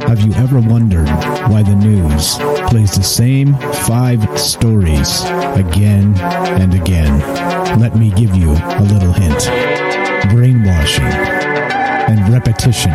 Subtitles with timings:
[0.00, 1.06] Have you ever wondered
[1.50, 2.36] why the news
[2.70, 3.54] plays the same
[3.86, 5.20] five stories
[5.52, 7.20] again and again?
[7.78, 9.50] Let me give you a little hint.
[10.32, 12.92] Brainwashing and repetition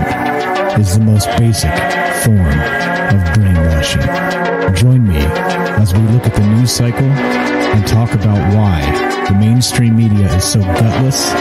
[0.79, 1.71] is the most basic
[2.25, 2.57] form
[3.13, 4.01] of brainwashing.
[4.73, 5.19] Join me
[5.77, 8.81] as we look at the news cycle and talk about why
[9.27, 11.31] the mainstream media is so gutless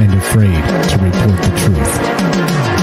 [0.00, 2.79] and afraid to report the truth.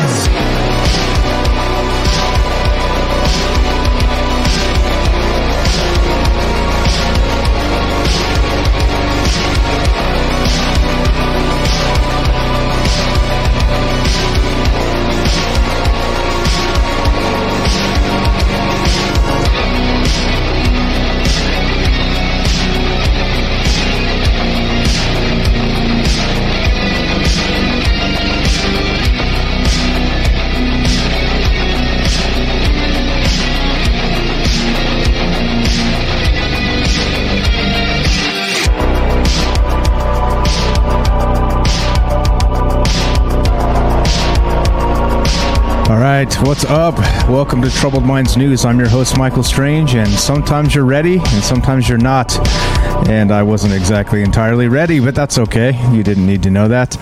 [46.57, 46.97] What's up?
[47.29, 48.65] Welcome to Troubled Minds News.
[48.65, 52.35] I'm your host, Michael Strange, and sometimes you're ready and sometimes you're not.
[53.07, 55.79] And I wasn't exactly entirely ready, but that's okay.
[55.91, 56.97] You didn't need to know that.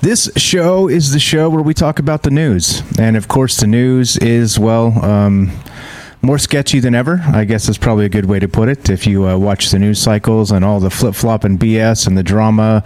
[0.00, 2.82] This show is the show where we talk about the news.
[2.98, 5.52] And of course, the news is, well, um,
[6.26, 7.22] more sketchy than ever.
[7.32, 8.90] I guess is probably a good way to put it.
[8.90, 12.18] If you uh, watch the news cycles and all the flip flop and BS and
[12.18, 12.82] the drama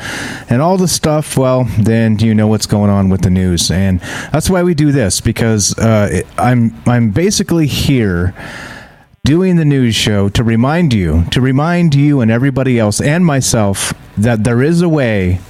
[0.50, 4.00] and all the stuff, well, then you know what's going on with the news, and
[4.30, 8.34] that's why we do this because uh, I'm I'm basically here
[9.24, 13.94] doing the news show to remind you, to remind you and everybody else and myself
[14.16, 15.40] that there is a way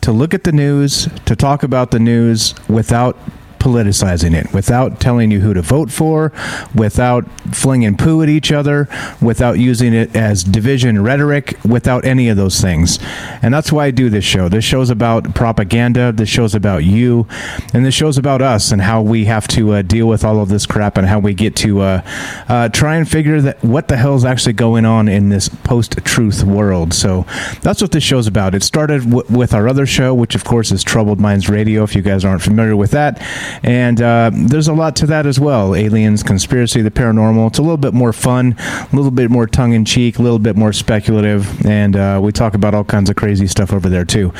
[0.00, 3.18] to look at the news, to talk about the news without
[3.66, 6.32] politicizing it, without telling you who to vote for,
[6.72, 8.88] without flinging poo at each other,
[9.20, 13.00] without using it as division rhetoric, without any of those things.
[13.42, 14.48] And that's why I do this show.
[14.48, 17.26] This show's about propaganda, this show's about you,
[17.74, 20.48] and this show's about us and how we have to uh, deal with all of
[20.48, 22.02] this crap and how we get to uh,
[22.48, 26.44] uh, try and figure that what the hell is actually going on in this post-truth
[26.44, 26.94] world.
[26.94, 27.26] So
[27.62, 28.54] that's what this show's about.
[28.54, 31.82] It started w- with our other show, which of course is Troubled Minds Radio.
[31.82, 33.20] If you guys aren't familiar with that,
[33.62, 35.74] and uh, there's a lot to that as well.
[35.74, 37.48] Aliens, conspiracy, the paranormal.
[37.48, 40.72] It's a little bit more fun, a little bit more tongue-in-cheek, a little bit more
[40.72, 44.32] speculative, and uh, we talk about all kinds of crazy stuff over there too.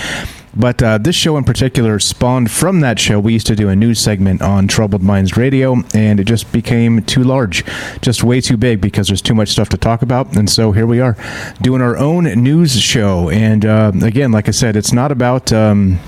[0.59, 3.21] But uh, this show in particular spawned from that show.
[3.21, 7.03] We used to do a news segment on Troubled Minds Radio, and it just became
[7.03, 7.63] too large,
[8.01, 10.35] just way too big because there's too much stuff to talk about.
[10.35, 11.15] And so here we are
[11.61, 13.29] doing our own news show.
[13.29, 15.53] And uh, again, like I said, it's not about.
[15.53, 16.01] Um,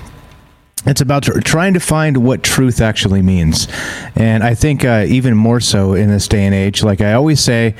[0.85, 3.67] it's about trying to find what truth actually means.
[4.15, 7.41] And I think uh, even more so in this day and age, like I always
[7.41, 7.75] say,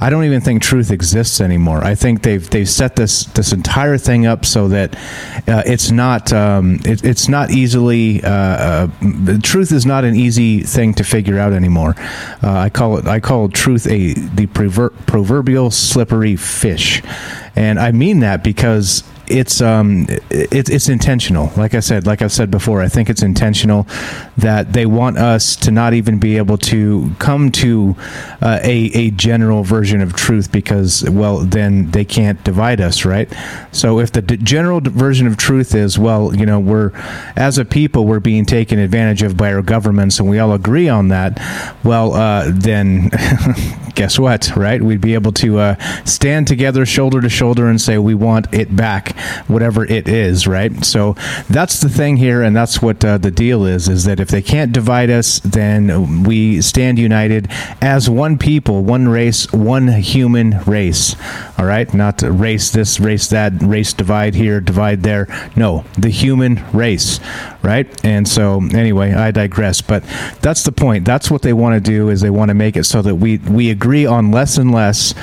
[0.00, 1.82] I don't even think truth exists anymore.
[1.82, 4.94] I think they've they've set this this entire thing up so that
[5.48, 10.14] uh, it's not um, it, it's not easily uh, uh, the truth is not an
[10.14, 11.94] easy thing to figure out anymore.
[12.42, 17.02] Uh, I call it I call truth a the prover- proverbial slippery fish,
[17.56, 21.50] and I mean that because it's um it's it's intentional.
[21.56, 23.86] Like i said like i've said before i think it's intentional
[24.36, 27.96] that they want us to not even be able to come to
[28.42, 33.32] uh, a a general version of truth because well then they can't divide us right?
[33.72, 36.92] So if the d- general version of truth is well you know we're
[37.36, 40.88] as a people we're being taken advantage of by our governments and we all agree
[40.88, 41.40] on that
[41.84, 43.10] well uh then
[43.94, 44.82] guess what right?
[44.82, 48.74] We'd be able to uh, stand together shoulder to shoulder and say we want it
[48.74, 49.16] back
[49.46, 50.84] whatever it is, right?
[50.84, 51.14] So
[51.48, 54.42] that's the thing here, and that's what uh, the deal is: is that if they
[54.42, 57.48] can't divide us, then we stand united
[57.80, 61.16] as one people, one race, one human race.
[61.58, 65.28] All right, not race this, race that, race divide here, divide there.
[65.56, 67.20] No, the human race,
[67.62, 67.86] right?
[68.04, 69.80] And so, anyway, I digress.
[69.80, 70.04] But
[70.40, 71.04] that's the point.
[71.04, 73.38] That's what they want to do is they want to make it so that we
[73.38, 75.14] we agree on less and less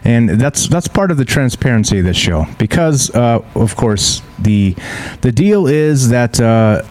[0.03, 4.75] And that's that's part of the transparency of this show because, uh, of course, the
[5.20, 6.40] the deal is that.
[6.40, 6.82] Uh,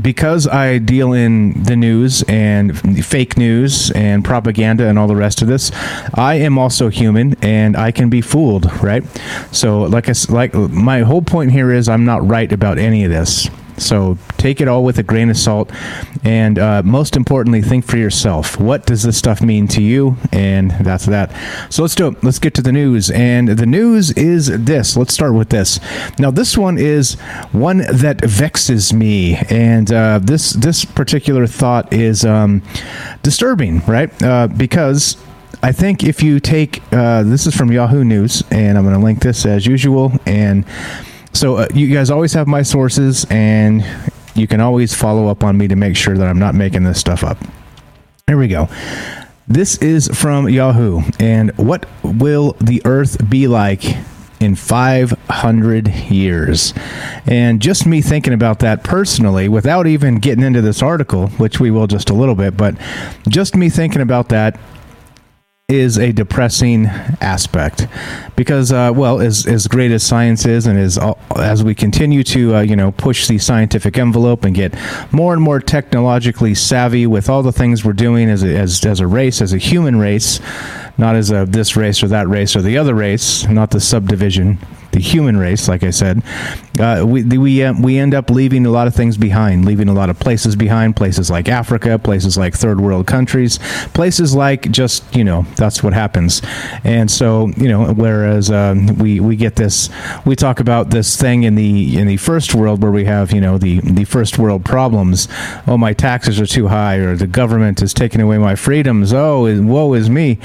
[0.00, 5.42] because I deal in the news and fake news and propaganda and all the rest
[5.42, 5.70] of this,
[6.14, 9.04] I am also human and I can be fooled, right?
[9.52, 13.10] So, like I like my whole point here is I'm not right about any of
[13.10, 13.50] this.
[13.78, 15.70] So take it all with a grain of salt,
[16.24, 18.58] and uh, most importantly, think for yourself.
[18.58, 20.16] What does this stuff mean to you?
[20.32, 21.32] And that's that.
[21.72, 22.24] So let's do it.
[22.24, 23.10] Let's get to the news.
[23.10, 24.96] And the news is this.
[24.96, 25.80] Let's start with this.
[26.18, 27.14] Now, this one is
[27.52, 32.62] one that vexes me, and uh, this this particular thought is um,
[33.22, 34.10] disturbing, right?
[34.22, 35.16] Uh, because
[35.62, 39.04] I think if you take uh, this is from Yahoo News, and I'm going to
[39.04, 40.64] link this as usual, and
[41.32, 43.84] so uh, you guys always have my sources, and
[44.34, 46.98] you can always follow up on me to make sure that I'm not making this
[46.98, 47.38] stuff up.
[48.26, 48.68] Here we go.
[49.48, 51.02] This is from Yahoo.
[51.18, 53.84] And what will the Earth be like
[54.40, 56.72] in 500 years?
[57.26, 61.70] And just me thinking about that personally, without even getting into this article, which we
[61.70, 62.76] will just a little bit, but
[63.28, 64.58] just me thinking about that
[65.72, 66.86] is a depressing
[67.20, 67.86] aspect
[68.36, 70.98] because uh, well as as great as science is and as
[71.36, 74.74] as we continue to uh, you know push the scientific envelope and get
[75.12, 79.00] more and more technologically savvy with all the things we're doing as a, as as
[79.00, 80.40] a race as a human race
[80.98, 84.58] not as a this race or that race or the other race not the subdivision
[84.92, 86.22] the human race, like I said,
[86.78, 89.92] uh, we we uh, we end up leaving a lot of things behind, leaving a
[89.92, 93.58] lot of places behind, places like Africa, places like third world countries,
[93.94, 96.42] places like just you know that's what happens,
[96.84, 99.88] and so you know whereas uh, we we get this,
[100.24, 103.40] we talk about this thing in the in the first world where we have you
[103.40, 105.28] know the the first world problems.
[105.66, 109.12] Oh, my taxes are too high, or the government is taking away my freedoms.
[109.12, 110.38] Oh, woe is me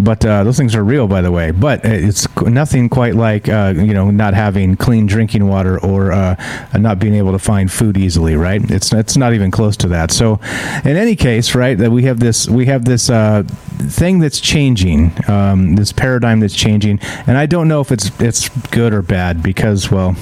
[0.00, 1.50] but uh, those things are real, by the way.
[1.50, 6.36] But it's nothing quite like uh, you know not having clean drinking water or uh,
[6.74, 8.62] not being able to find food easily, right?
[8.70, 10.10] It's it's not even close to that.
[10.10, 10.40] So,
[10.84, 13.42] in any case, right, that we have this we have this uh,
[13.78, 18.48] thing that's changing, um, this paradigm that's changing, and I don't know if it's it's
[18.68, 20.16] good or bad because well,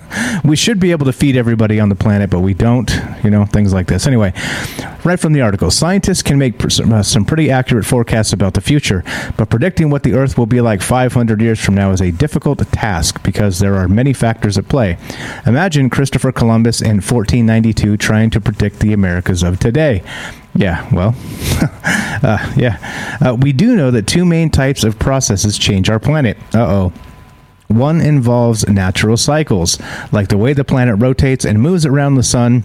[0.44, 2.90] we should be able to feed everybody on the planet, but we don't.
[3.22, 4.06] You know, things like this.
[4.06, 4.32] Anyway,
[5.04, 9.04] right from the article, scientists can make uh, some pretty accurate forecasts about the future.
[9.36, 12.58] But predicting what the Earth will be like 500 years from now is a difficult
[12.72, 14.98] task because there are many factors at play.
[15.46, 20.02] Imagine Christopher Columbus in 1492 trying to predict the Americas of today.
[20.54, 21.14] Yeah, well,
[22.22, 23.18] uh, yeah.
[23.24, 26.36] Uh, we do know that two main types of processes change our planet.
[26.54, 26.92] Uh oh.
[27.68, 29.78] One involves natural cycles,
[30.12, 32.64] like the way the planet rotates and moves around the sun,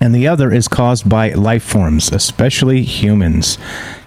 [0.00, 3.58] and the other is caused by life forms, especially humans.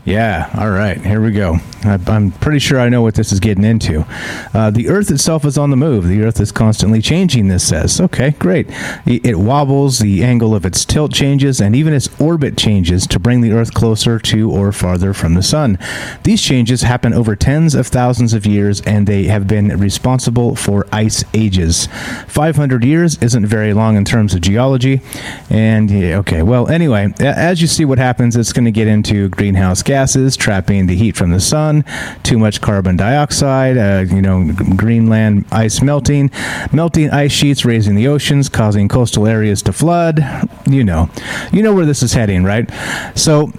[0.05, 1.57] Yeah, all right, here we go.
[1.83, 4.05] I'm pretty sure I know what this is getting into.
[4.53, 6.07] Uh, the Earth itself is on the move.
[6.07, 8.00] The Earth is constantly changing, this says.
[8.00, 8.67] Okay, great.
[9.07, 13.41] It wobbles, the angle of its tilt changes, and even its orbit changes to bring
[13.41, 15.79] the Earth closer to or farther from the Sun.
[16.24, 20.88] These changes happen over tens of thousands of years, and they have been responsible for
[20.91, 21.88] ice ages.
[22.27, 25.01] 500 years isn't very long in terms of geology.
[25.50, 29.29] And, yeah, okay, well, anyway, as you see what happens, it's going to get into
[29.29, 31.86] greenhouse gas gases trapping the heat from the sun,
[32.22, 36.30] too much carbon dioxide, uh, you know, Greenland ice melting,
[36.74, 40.20] melting ice sheets raising the oceans, causing coastal areas to flood.
[40.68, 41.10] You know,
[41.54, 42.70] you know where this is heading, right?
[43.16, 43.54] So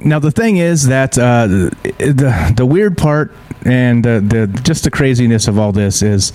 [0.00, 3.34] now the thing is that uh, the the weird part
[3.66, 6.32] and the, the just the craziness of all this is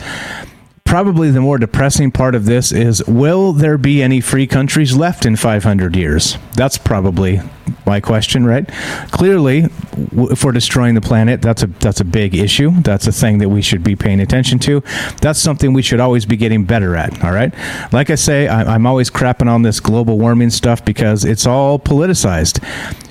[0.90, 5.24] probably the more depressing part of this is will there be any free countries left
[5.24, 6.36] in 500 years?
[6.56, 7.40] That's probably
[7.86, 8.68] my question, right?
[9.12, 9.68] Clearly,
[10.12, 12.72] if we're destroying the planet, that's a that's a big issue.
[12.82, 14.82] That's a thing that we should be paying attention to.
[15.22, 17.24] That's something we should always be getting better at.
[17.24, 17.54] All right.
[17.94, 21.78] Like I say, I, I'm always crapping on this global warming stuff because it's all
[21.78, 22.64] politicized.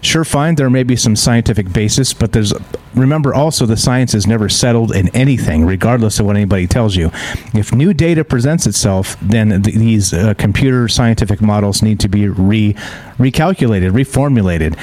[0.03, 2.53] Sure, fine, there may be some scientific basis, but there's
[2.95, 7.11] remember also the science is never settled in anything, regardless of what anybody tells you.
[7.55, 12.29] If new data presents itself, then th- these uh, computer scientific models need to be
[12.29, 12.75] re
[13.19, 14.79] recalculated, reformulated.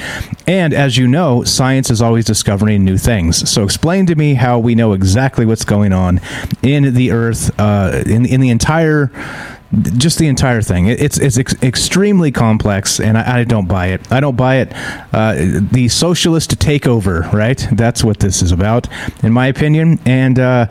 [0.46, 3.48] And as you know, science is always discovering new things.
[3.48, 6.20] So explain to me how we know exactly what's going on
[6.62, 9.10] in the Earth, uh, in in the entire
[9.82, 10.86] just the entire thing.
[10.86, 14.10] It's it's ex- extremely complex, and I, I, don't buy it.
[14.10, 14.72] I don't buy it.
[15.12, 15.34] Uh,
[15.72, 17.66] the socialist takeover, right?
[17.72, 18.88] That's what this is about,
[19.22, 19.98] in my opinion.
[20.06, 20.66] And uh,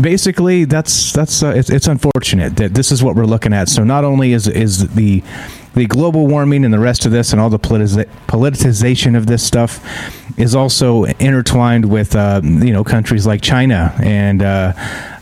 [0.00, 3.68] basically, that's that's uh, it's, it's unfortunate that this is what we're looking at.
[3.68, 5.22] So not only is is the
[5.74, 9.42] the global warming and the rest of this and all the politiza- politicization of this
[9.42, 9.80] stuff
[10.38, 14.72] is also intertwined with uh, you know countries like China and uh,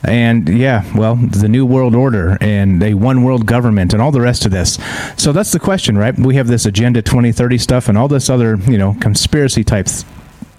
[0.04, 4.20] and yeah, well, the new world order and a one world government and all the
[4.20, 4.78] rest of this.
[5.16, 6.18] So that's the question, right?
[6.18, 10.04] We have this Agenda 2030 stuff and all this other you know conspiracy types.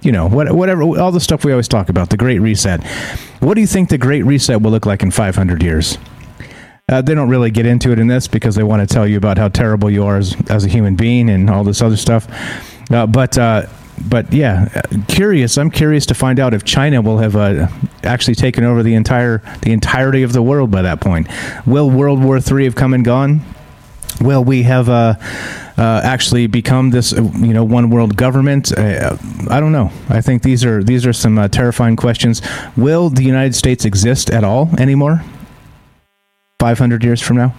[0.04, 2.84] You know, whatever, all the stuff we always talk about, the Great Reset.
[3.40, 6.00] What do you think the Great Reset will look like in 500 years?
[6.90, 9.16] Uh, they don't really get into it in this because they want to tell you
[9.16, 12.28] about how terrible you are as, as a human being and all this other stuff.
[12.90, 13.68] Uh, but uh,
[14.10, 15.58] but yeah, curious.
[15.58, 17.68] I'm curious to find out if China will have uh,
[18.04, 21.28] actually taken over the entire the entirety of the world by that point.
[21.66, 23.42] Will World War III have come and gone?
[24.20, 25.16] Will we have uh,
[25.78, 28.78] uh, actually become this you know one world government?
[28.78, 29.18] Uh,
[29.50, 29.92] I don't know.
[30.10, 32.42] I think these are these are some uh, terrifying questions.
[32.78, 35.24] Will the United States exist at all anymore?
[36.60, 37.56] 500 years from now?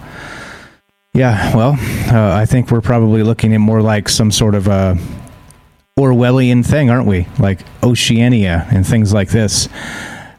[1.15, 1.73] Yeah, well,
[2.11, 4.97] uh, I think we're probably looking at more like some sort of a
[5.99, 7.27] Orwellian thing, aren't we?
[7.39, 9.69] Like Oceania and things like this.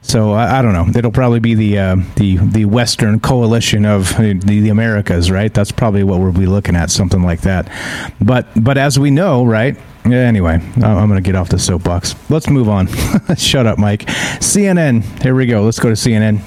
[0.01, 0.87] So I, I don't know.
[0.97, 5.53] It'll probably be the uh, the the Western coalition of the, the Americas, right?
[5.53, 7.71] That's probably what we'll be looking at, something like that.
[8.19, 9.77] But but as we know, right?
[10.05, 12.15] Anyway, I'm going to get off the soapbox.
[12.31, 12.87] Let's move on.
[13.37, 14.01] Shut up, Mike.
[14.41, 15.03] CNN.
[15.21, 15.63] Here we go.
[15.63, 16.41] Let's go to CNN.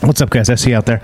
[0.00, 0.48] What's up, guys?
[0.48, 1.02] I out there.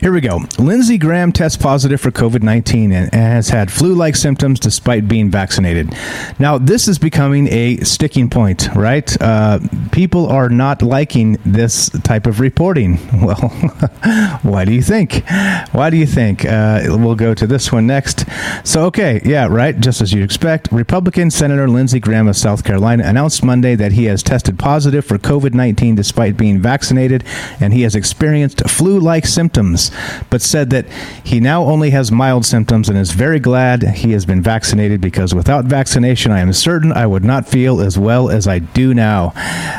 [0.00, 0.40] Here we go.
[0.58, 5.30] Lindsey Graham tests positive for COVID 19 and has had flu like symptoms despite being
[5.30, 5.96] vaccinated.
[6.38, 9.16] Now, this is becoming a sticking point, right?
[9.20, 9.60] Uh,
[9.92, 12.98] people are not liking this type of reporting.
[13.24, 13.36] Well,
[14.42, 15.24] why do you think?
[15.72, 16.44] Why do you think?
[16.44, 18.26] Uh, we'll go to this one next.
[18.64, 20.70] So, okay, yeah, right, just as you'd expect.
[20.70, 25.16] Republican Senator Lindsey Graham of South Carolina announced Monday that he has tested positive for
[25.16, 27.24] COVID 19 despite being vaccinated,
[27.60, 29.90] and he has experienced experienced flu like symptoms,
[30.30, 30.86] but said that
[31.22, 35.34] he now only has mild symptoms and is very glad he has been vaccinated because
[35.34, 39.32] without vaccination, I am certain I would not feel as well as I do now.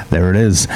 [0.09, 0.67] There it is.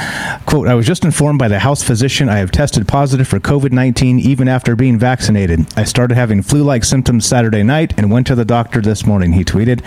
[0.45, 3.71] Quote I was just informed by the house physician I have tested positive for COVID
[3.71, 5.65] 19 even after being vaccinated.
[5.77, 9.33] I started having flu like symptoms Saturday night and went to the doctor this morning,
[9.33, 9.83] he tweeted.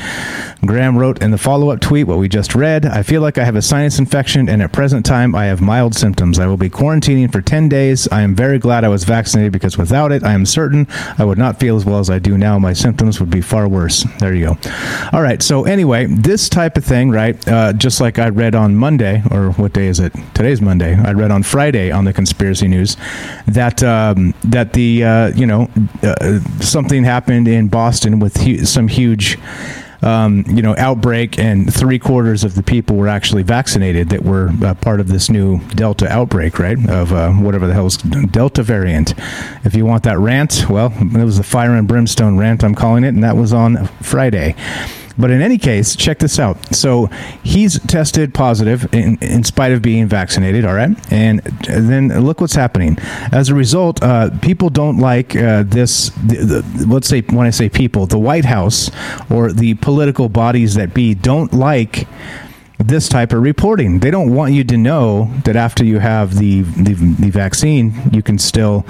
[0.65, 3.45] Graham wrote in the follow up tweet what we just read I feel like I
[3.45, 6.39] have a sinus infection and at present time I have mild symptoms.
[6.39, 8.09] I will be quarantining for 10 days days.
[8.09, 10.87] I am very glad I was vaccinated because without it, I am certain
[11.19, 12.59] I would not feel as well as I do now.
[12.59, 14.05] My symptoms would be far worse.
[14.19, 14.71] There you go.
[15.13, 15.43] All right.
[15.43, 17.37] So, anyway, this type of thing, right?
[17.49, 20.13] Uh, just like I read on Monday, or what day is it?
[20.35, 20.95] Today's Monday.
[20.95, 22.97] I read on Friday on the conspiracy news
[23.47, 25.69] that um, that the uh, you know
[26.03, 29.39] uh, something happened in Boston with hu- some huge
[30.03, 34.51] um, you know, outbreak, and three quarters of the people were actually vaccinated that were
[34.63, 36.79] uh, part of this new Delta outbreak, right?
[36.89, 39.15] Of uh, whatever the hell is Delta variant.
[39.65, 43.05] If you want that rant, well, it was the fire and brimstone rant, I'm calling
[43.05, 44.55] it, and that was on Friday.
[45.19, 46.75] But in any case, check this out.
[46.75, 47.07] So
[47.43, 50.97] he's tested positive in, in spite of being vaccinated, all right?
[51.13, 52.99] And then look what's happening.
[53.33, 56.11] As a result, uh, people don't like uh, this.
[56.11, 58.91] The, the, let's say, when I say people, the White House
[59.31, 62.07] or the political bodies that be don't like
[62.79, 64.01] this type of reporting.
[64.01, 68.23] They don't want you to know that after you have the the, the vaccine, you
[68.23, 68.85] can still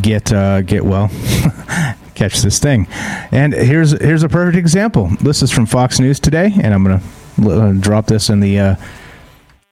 [0.00, 1.10] get uh, get well
[2.20, 2.86] catch this thing.
[3.32, 5.10] And here's here's a perfect example.
[5.22, 8.58] This is from Fox News today, and I'm to uh, drop this in the.
[8.58, 8.76] Uh,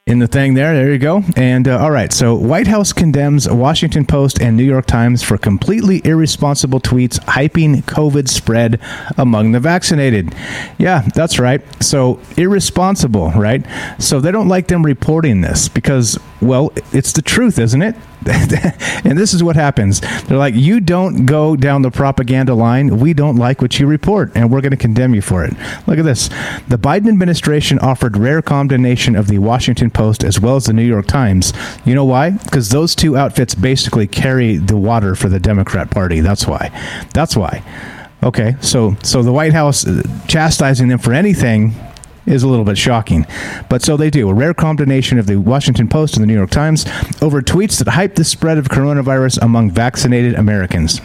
[0.07, 0.73] in the thing there.
[0.73, 1.23] There you go.
[1.37, 5.37] And uh, all right, so White House condemns Washington Post and New York Times for
[5.37, 8.81] completely irresponsible tweets hyping COVID spread
[9.19, 10.35] among the vaccinated.
[10.79, 11.61] Yeah, that's right.
[11.83, 13.67] So irresponsible, right?
[13.99, 17.95] So they don't like them reporting this because, well, it's the truth, isn't it?
[19.05, 20.01] and this is what happens.
[20.25, 22.99] They're like, you don't go down the propaganda line.
[22.99, 25.55] We don't like what you report, and we're going to condemn you for it.
[25.87, 26.29] Look at this.
[26.69, 30.85] The Biden administration offered rare condemnation of the Washington Post as well as the New
[30.85, 31.53] York Times.
[31.85, 32.31] You know why?
[32.31, 36.21] Because those two outfits basically carry the water for the Democrat Party.
[36.21, 36.71] That's why.
[37.15, 37.63] That's why.
[38.23, 41.73] Okay, so so the White House uh, chastising them for anything
[42.29, 43.27] is a little bit shocking.
[43.69, 44.29] But so they do.
[44.29, 46.87] A rare combination of the Washington Post and the New York Times
[47.23, 51.01] over tweets that hype the spread of coronavirus among vaccinated Americans.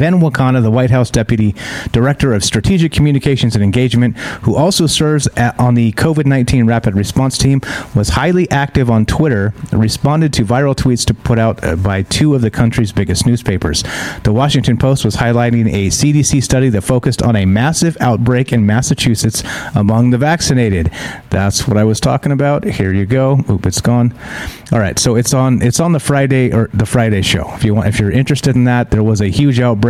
[0.00, 1.54] Ben Wakana, the White House Deputy
[1.92, 6.94] Director of Strategic Communications and Engagement, who also serves at, on the COVID 19 Rapid
[6.94, 7.60] Response Team,
[7.94, 12.34] was highly active on Twitter, responded to viral tweets to put out uh, by two
[12.34, 13.84] of the country's biggest newspapers.
[14.24, 18.64] The Washington Post was highlighting a CDC study that focused on a massive outbreak in
[18.64, 19.42] Massachusetts
[19.74, 20.90] among the vaccinated.
[21.28, 22.64] That's what I was talking about.
[22.64, 23.44] Here you go.
[23.50, 24.14] Oop, it's gone.
[24.72, 27.52] All right, so it's on it's on the Friday or the Friday show.
[27.54, 29.89] If you want if you're interested in that, there was a huge outbreak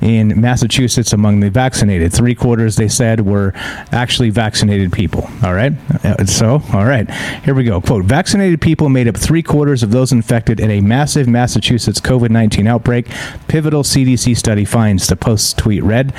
[0.00, 2.12] in Massachusetts among the vaccinated.
[2.12, 3.52] Three quarters, they said, were
[3.92, 5.28] actually vaccinated people.
[5.42, 5.72] All right.
[6.04, 7.10] Uh, so, all right.
[7.44, 7.80] Here we go.
[7.80, 12.30] Quote Vaccinated people made up three quarters of those infected in a massive Massachusetts COVID
[12.30, 13.06] 19 outbreak.
[13.48, 16.12] Pivotal CDC study finds, the Post tweet read.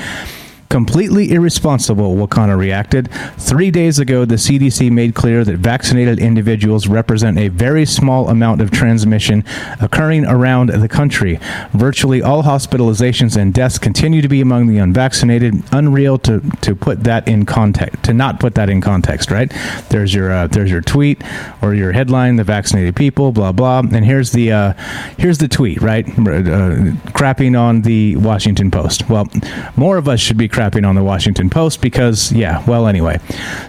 [0.74, 3.12] Completely irresponsible, Wakana reacted.
[3.38, 8.60] Three days ago, the CDC made clear that vaccinated individuals represent a very small amount
[8.60, 9.44] of transmission
[9.80, 11.40] occurring around the country.
[11.74, 15.62] Virtually all hospitalizations and deaths continue to be among the unvaccinated.
[15.72, 19.54] Unreal to, to put that in context, to not put that in context, right?
[19.90, 21.22] There's your uh, there's your tweet
[21.62, 23.82] or your headline: the vaccinated people, blah blah.
[23.82, 24.74] And here's the uh,
[25.20, 26.10] here's the tweet, right?
[26.10, 29.08] Uh, crapping on the Washington Post.
[29.08, 29.28] Well,
[29.76, 33.20] more of us should be crapping crapping on the Washington Post because, yeah, well, anyway.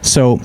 [0.03, 0.41] So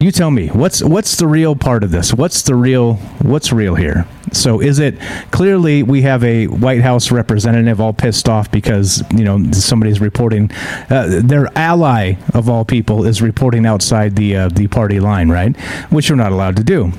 [0.00, 2.14] you tell me what's what's the real part of this?
[2.14, 4.06] What's the real what's real here?
[4.32, 4.96] So is it
[5.32, 10.52] clearly we have a white house representative all pissed off because you know somebody's reporting
[10.88, 15.56] uh, their ally of all people is reporting outside the uh, the party line right?
[15.90, 16.92] Which you're not allowed to do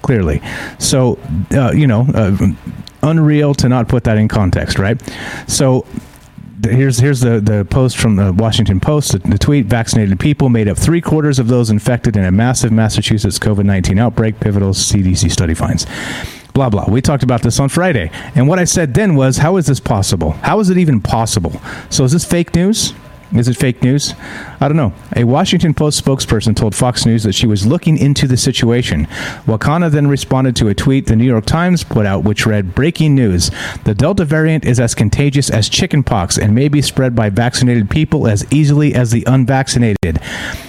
[0.00, 0.40] clearly.
[0.78, 1.18] So
[1.50, 2.38] uh, you know uh,
[3.02, 4.98] unreal to not put that in context right?
[5.46, 5.84] So
[6.64, 9.12] here's here's the, the post from the Washington Post.
[9.12, 12.72] The, the, tweet: Vaccinated people made up three quarters of those infected in a massive
[12.72, 14.40] Massachusetts COVID nineteen outbreak.
[14.40, 15.86] Pivotal CDC study finds.
[16.54, 16.86] Blah blah.
[16.88, 19.80] We talked about this on Friday, and what I said then was, how is this
[19.80, 20.32] possible?
[20.32, 21.60] How is it even possible?
[21.90, 22.94] So is this fake news?
[23.34, 24.14] Is it fake news?
[24.60, 24.92] I don't know.
[25.16, 29.06] A Washington Post spokesperson told Fox News that she was looking into the situation.
[29.46, 33.14] Wakana then responded to a tweet the New York Times put out, which read Breaking
[33.14, 33.50] news.
[33.84, 38.26] The Delta variant is as contagious as chickenpox and may be spread by vaccinated people
[38.26, 40.20] as easily as the unvaccinated.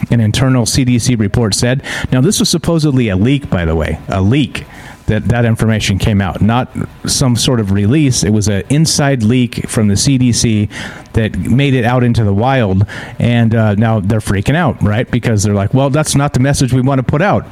[0.10, 1.84] An internal CDC report said.
[2.12, 4.00] Now, this was supposedly a leak, by the way.
[4.08, 4.66] A leak
[5.08, 6.70] that that information came out, not
[7.06, 8.24] some sort of release.
[8.24, 10.70] It was an inside leak from the CDC
[11.14, 12.86] that made it out into the wild,
[13.20, 15.10] and uh, now they're freaking out, right?
[15.10, 17.46] Because they're like, well, that's not the message we want to put out.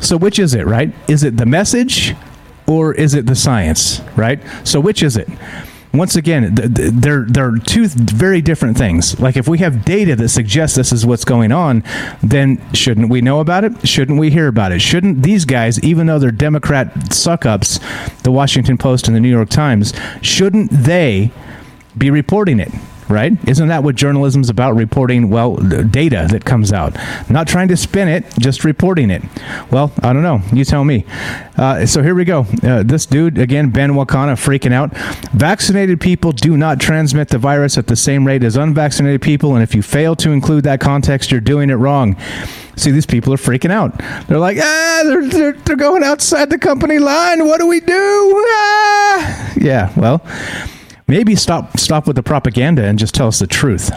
[0.00, 0.92] So which is it, right?
[1.08, 2.14] Is it the message,
[2.66, 4.40] or is it the science, right?
[4.64, 5.28] So which is it?
[5.92, 9.18] Once again, they're they're two very different things.
[9.20, 11.84] Like if we have data that suggests this is what's going on,
[12.22, 13.86] then shouldn't we know about it?
[13.86, 14.80] Shouldn't we hear about it?
[14.80, 17.78] Shouldn't these guys, even though they're Democrat suck ups,
[18.22, 21.30] the Washington Post and the New York Times, shouldn't they
[21.96, 22.72] be reporting it?
[23.08, 23.32] Right?
[23.48, 24.74] Isn't that what journalism's about?
[24.74, 26.96] Reporting, well, data that comes out.
[27.28, 29.22] Not trying to spin it, just reporting it.
[29.70, 30.40] Well, I don't know.
[30.52, 31.04] You tell me.
[31.56, 32.46] Uh, so here we go.
[32.62, 34.96] Uh, this dude, again, Ben Wakana, freaking out.
[35.32, 39.62] Vaccinated people do not transmit the virus at the same rate as unvaccinated people, and
[39.62, 42.16] if you fail to include that context, you're doing it wrong.
[42.76, 43.98] See, these people are freaking out.
[44.26, 47.44] They're like, ah, they're, they're, they're going outside the company line.
[47.46, 48.44] What do we do?
[48.48, 49.52] Ah!
[49.56, 50.22] Yeah, well,
[51.12, 53.90] maybe stop stop with the propaganda and just tell us the truth.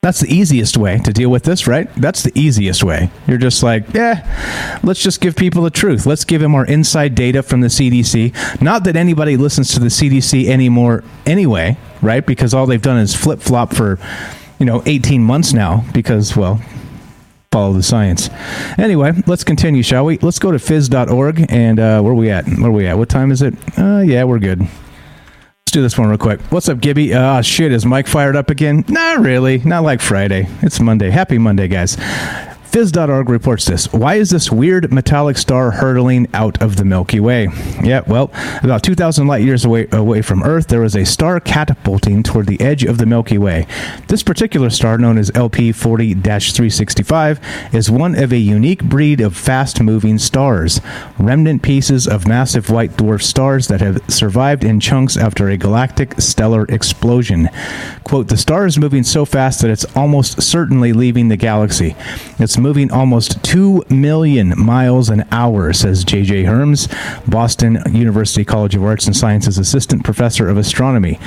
[0.00, 1.92] That's the easiest way to deal with this, right?
[1.96, 3.10] That's the easiest way.
[3.26, 6.06] You're just like, yeah, let's just give people the truth.
[6.06, 8.62] Let's give them our inside data from the CDC.
[8.62, 12.24] Not that anybody listens to the CDC anymore anyway, right?
[12.24, 13.98] Because all they've done is flip flop for,
[14.58, 16.62] you know, 18 months now because, well,
[17.52, 18.30] follow the science.
[18.78, 20.16] Anyway, let's continue, shall we?
[20.18, 22.46] Let's go to phys.org and uh, where are we at?
[22.46, 22.96] Where are we at?
[22.96, 23.52] What time is it?
[23.76, 24.66] Uh, yeah, we're good.
[25.70, 26.40] Let's do this one real quick.
[26.50, 27.14] What's up, Gibby?
[27.14, 28.84] Ah, uh, shit, is Mike fired up again?
[28.88, 29.58] Not really.
[29.58, 30.48] Not like Friday.
[30.62, 31.10] It's Monday.
[31.10, 31.96] Happy Monday, guys.
[32.70, 33.92] Phys.org reports this.
[33.92, 37.48] Why is this weird metallic star hurtling out of the Milky Way?
[37.82, 38.30] Yeah, well,
[38.62, 42.60] about 2,000 light years away, away from Earth, there was a star catapulting toward the
[42.60, 43.66] edge of the Milky Way.
[44.06, 47.40] This particular star, known as LP 40 365,
[47.74, 50.80] is one of a unique breed of fast moving stars,
[51.18, 56.20] remnant pieces of massive white dwarf stars that have survived in chunks after a galactic
[56.20, 57.48] stellar explosion.
[58.04, 61.96] Quote, the star is moving so fast that it's almost certainly leaving the galaxy.
[62.38, 66.44] It's moving almost 2 million miles an hour, says J.J.
[66.44, 66.88] Hermes,
[67.26, 71.18] Boston University College of Arts and Sciences assistant professor of astronomy.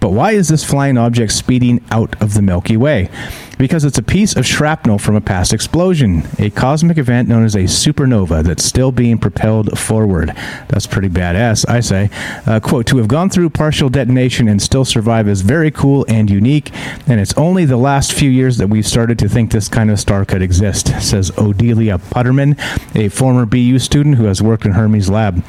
[0.00, 3.10] But why is this flying object speeding out of the Milky Way?
[3.58, 7.54] Because it's a piece of shrapnel from a past explosion, a cosmic event known as
[7.54, 10.28] a supernova that's still being propelled forward.
[10.68, 12.10] That's pretty badass, I say.
[12.46, 16.30] Uh, quote, to have gone through partial detonation and still survive is very cool and
[16.30, 16.70] unique,
[17.06, 19.98] and it's only the last few years that we've started to think this kind of
[19.98, 22.58] star could exist, says Odelia Putterman,
[22.94, 25.44] a former BU student who has worked in Hermes' lab.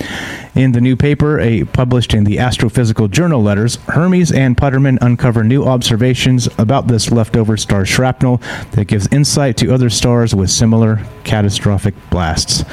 [0.55, 5.43] In the new paper, a, published in the Astrophysical Journal Letters, Hermes and Putterman uncover
[5.43, 8.37] new observations about this leftover star shrapnel
[8.71, 12.63] that gives insight to other stars with similar catastrophic blasts,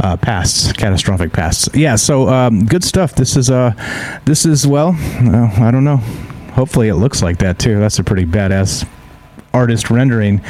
[0.00, 1.66] uh, pasts, catastrophic pasts.
[1.72, 3.14] Yeah, so um, good stuff.
[3.14, 3.72] This is uh,
[4.26, 5.96] this is well, uh, I don't know.
[6.52, 7.78] Hopefully, it looks like that too.
[7.78, 8.86] That's a pretty badass
[9.56, 10.40] artist rendering.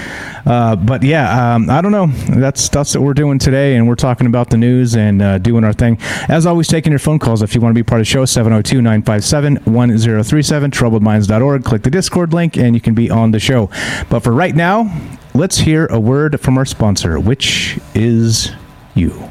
[0.45, 2.07] Uh, but yeah, um, I don't know.
[2.41, 5.65] That's that's what we're doing today, and we're talking about the news and uh, doing
[5.65, 5.99] our thing.
[6.29, 8.25] As always, taking your phone calls if you want to be part of the show,
[8.25, 11.65] 702 957 1037, troubledminds.org.
[11.65, 13.71] Click the Discord link, and you can be on the show.
[14.11, 14.93] But for right now,
[15.35, 18.51] let's hear a word from our sponsor, which is
[18.95, 19.31] you.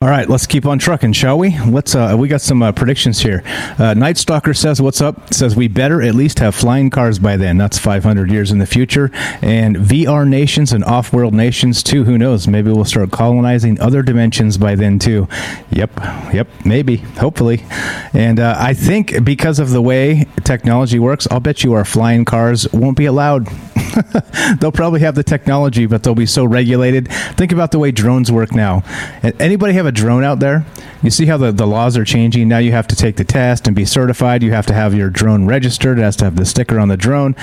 [0.00, 1.58] All right, let's keep on trucking, shall we?
[1.58, 1.96] Let's.
[1.96, 3.42] Uh, we got some uh, predictions here.
[3.80, 7.36] Uh, Night Stalker says, "What's up?" Says we better at least have flying cars by
[7.36, 7.58] then.
[7.58, 9.10] That's 500 years in the future.
[9.42, 12.04] And VR nations and off-world nations too.
[12.04, 12.46] Who knows?
[12.46, 15.26] Maybe we'll start colonizing other dimensions by then too.
[15.70, 15.90] Yep,
[16.32, 17.64] yep, maybe, hopefully.
[18.12, 22.24] And uh, I think because of the way technology works, I'll bet you our flying
[22.24, 23.48] cars won't be allowed.
[24.60, 27.08] they'll probably have the technology, but they'll be so regulated.
[27.36, 28.82] Think about the way drones work now.
[29.38, 30.64] Anybody have a drone out there?
[31.02, 32.48] You see how the, the laws are changing.
[32.48, 34.42] Now you have to take the test and be certified.
[34.42, 35.98] You have to have your drone registered.
[35.98, 37.34] It has to have the sticker on the drone.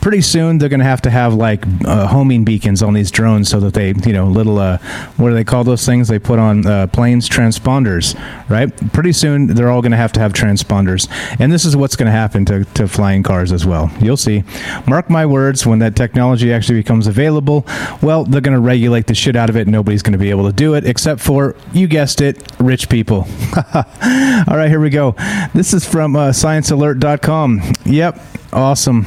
[0.00, 3.48] Pretty soon they're going to have to have like uh, homing beacons on these drones
[3.48, 4.78] so that they, you know, little, uh,
[5.16, 7.28] what do they call those things they put on uh, planes?
[7.28, 8.72] Transponders, right?
[8.92, 11.08] Pretty soon they're all going to have to have transponders.
[11.38, 13.92] And this is what's going to happen to, to flying cars as well.
[14.00, 14.42] You'll see.
[14.88, 17.64] Mark my words, when that technology actually becomes available,
[18.02, 19.66] well, they're going to regulate the shit out of it.
[19.66, 23.26] Nobody's going to be able to do it except for, you guessed it, rich people.
[23.66, 25.12] All right, here we go.
[25.54, 27.62] This is from uh, sciencealert.com.
[27.86, 28.20] Yep,
[28.52, 29.06] awesome.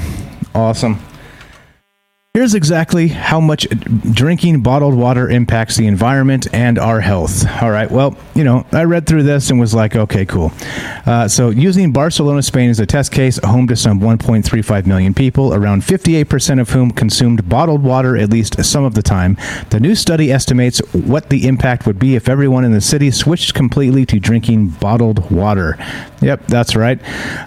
[0.56, 1.00] Awesome.
[2.38, 3.68] Here's exactly how much
[4.12, 7.44] drinking bottled water impacts the environment and our health.
[7.64, 10.52] All right, well, you know, I read through this and was like, okay, cool.
[11.08, 15.52] Uh, so, using Barcelona, Spain as a test case, home to some 1.35 million people,
[15.52, 19.36] around 58% of whom consumed bottled water at least some of the time,
[19.72, 23.56] the new study estimates what the impact would be if everyone in the city switched
[23.56, 25.76] completely to drinking bottled water.
[26.22, 27.00] Yep, that's right.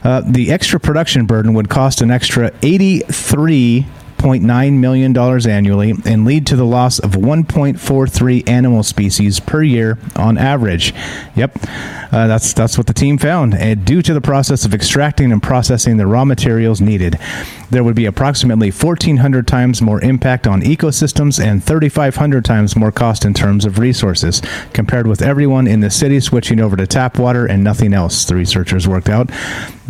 [0.04, 3.86] Uh, the extra production burden would cost an extra 83
[4.20, 10.36] $1.9 million annually and lead to the loss of 1.43 animal species per year on
[10.36, 10.94] average.
[11.36, 11.58] Yep,
[12.12, 13.54] uh, that's, that's what the team found.
[13.54, 17.18] And due to the process of extracting and processing the raw materials needed,
[17.70, 23.24] there would be approximately 1,400 times more impact on ecosystems and 3,500 times more cost
[23.24, 27.46] in terms of resources, compared with everyone in the city switching over to tap water
[27.46, 29.30] and nothing else, the researchers worked out.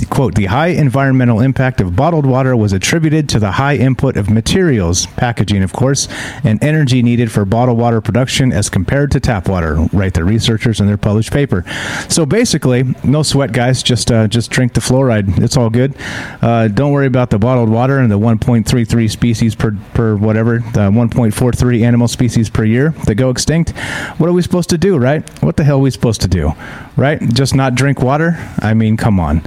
[0.08, 4.30] Quote, the high environmental impact of bottled water was attributed to the high input of
[4.30, 6.06] materials, packaging, of course,
[6.44, 10.80] and energy needed for bottled water production as compared to tap water, write the researchers
[10.80, 11.64] in their published paper.
[12.08, 13.82] So basically, no sweat, guys.
[13.82, 15.42] Just uh, just drink the fluoride.
[15.42, 15.96] It's all good.
[16.40, 20.90] Uh, don't worry about the bottled water and the 1.33 species per, per whatever, the
[20.90, 23.70] 1.43 animal species per year that go extinct.
[24.18, 25.28] What are we supposed to do, right?
[25.42, 26.52] What the hell are we supposed to do,
[26.96, 27.20] right?
[27.32, 28.36] Just not drink water?
[28.58, 29.38] I mean, come on.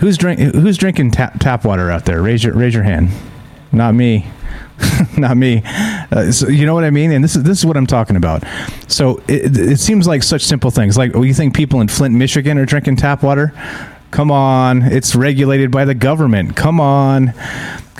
[0.00, 2.22] Who's drink Who's drinking tap, tap water out there?
[2.22, 3.10] Raise your raise your hand.
[3.72, 4.26] Not me.
[5.16, 5.62] not me.
[5.64, 7.12] Uh, so you know what I mean?
[7.12, 8.42] And this is this is what I'm talking about.
[8.88, 10.96] So it, it seems like such simple things.
[10.96, 13.52] Like you think people in Flint, Michigan, are drinking tap water?
[14.10, 16.56] Come on, it's regulated by the government.
[16.56, 17.32] Come on.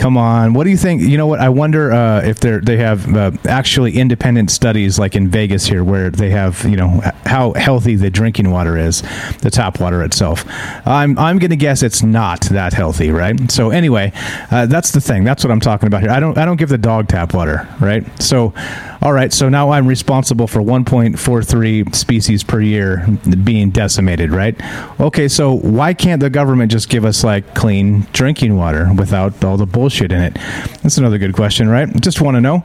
[0.01, 0.55] Come on.
[0.55, 1.03] What do you think?
[1.03, 1.41] You know what?
[1.41, 5.85] I wonder uh, if they they have uh, actually independent studies like in Vegas here
[5.85, 9.03] where they have, you know, how healthy the drinking water is,
[9.43, 10.47] the tap water itself.
[10.87, 13.51] I'm I'm going to guess it's not that healthy, right?
[13.51, 14.13] So anyway,
[14.51, 15.25] uh, that's the thing.
[15.25, 16.11] That's what I'm talking about here.
[16.11, 18.03] I don't I don't give the dog tap water, right?
[18.23, 18.55] So
[19.03, 23.07] all right, so now I'm responsible for 1.43 species per year
[23.45, 24.55] being decimated, right?
[25.01, 29.59] Okay, so why can't the government just give us like clean drinking water without all
[29.59, 30.35] the bullshit in it?
[30.83, 31.89] That's another good question, right?
[32.01, 32.65] Just want to know.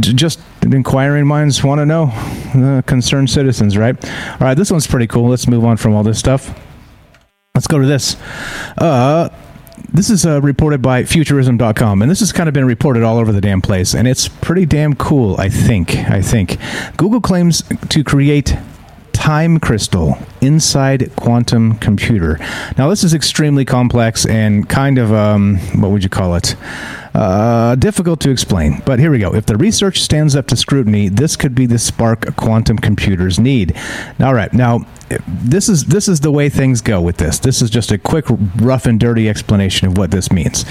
[0.00, 2.10] Just inquiring minds want to know.
[2.54, 3.96] Uh, concerned citizens, right?
[4.32, 5.30] All right, this one's pretty cool.
[5.30, 6.54] Let's move on from all this stuff.
[7.54, 8.16] Let's go to this.
[8.76, 9.30] Uh,
[9.90, 13.32] this is uh, reported by futurism.com and this has kind of been reported all over
[13.32, 16.58] the damn place and it's pretty damn cool i think i think
[16.96, 18.56] google claims to create
[19.28, 22.38] time crystal inside quantum computer.
[22.78, 26.56] Now this is extremely complex and kind of um, what would you call it
[27.18, 29.34] uh, difficult to explain, but here we go.
[29.34, 33.76] If the research stands up to scrutiny, this could be the spark quantum computers need.
[34.20, 34.86] All right, now
[35.26, 37.40] this is this is the way things go with this.
[37.40, 38.26] This is just a quick,
[38.56, 40.64] rough and dirty explanation of what this means.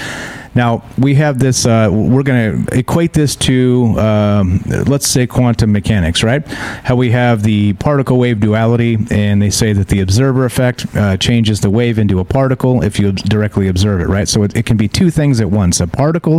[0.54, 1.66] Now we have this.
[1.66, 6.46] Uh, we're going to equate this to, um, let's say, quantum mechanics, right?
[6.48, 11.16] How we have the particle wave duality, and they say that the observer effect uh,
[11.16, 14.26] changes the wave into a particle if you directly observe it, right?
[14.28, 16.37] So it, it can be two things at once: a particle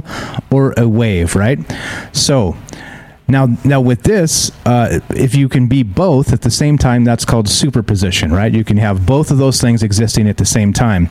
[0.51, 1.59] or a wave, right?
[2.11, 2.55] So
[3.29, 7.25] now, now with this, uh, if you can be both at the same time, that's
[7.25, 8.51] called superposition, right?
[8.51, 11.09] You can have both of those things existing at the same time.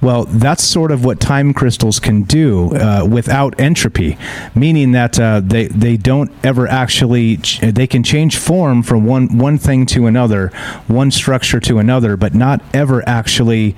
[0.00, 4.16] Well, that's sort of what time crystals can do uh, without entropy,
[4.54, 9.36] meaning that uh, they they don't ever actually ch- they can change form from one
[9.36, 10.48] one thing to another,
[10.86, 13.76] one structure to another, but not ever actually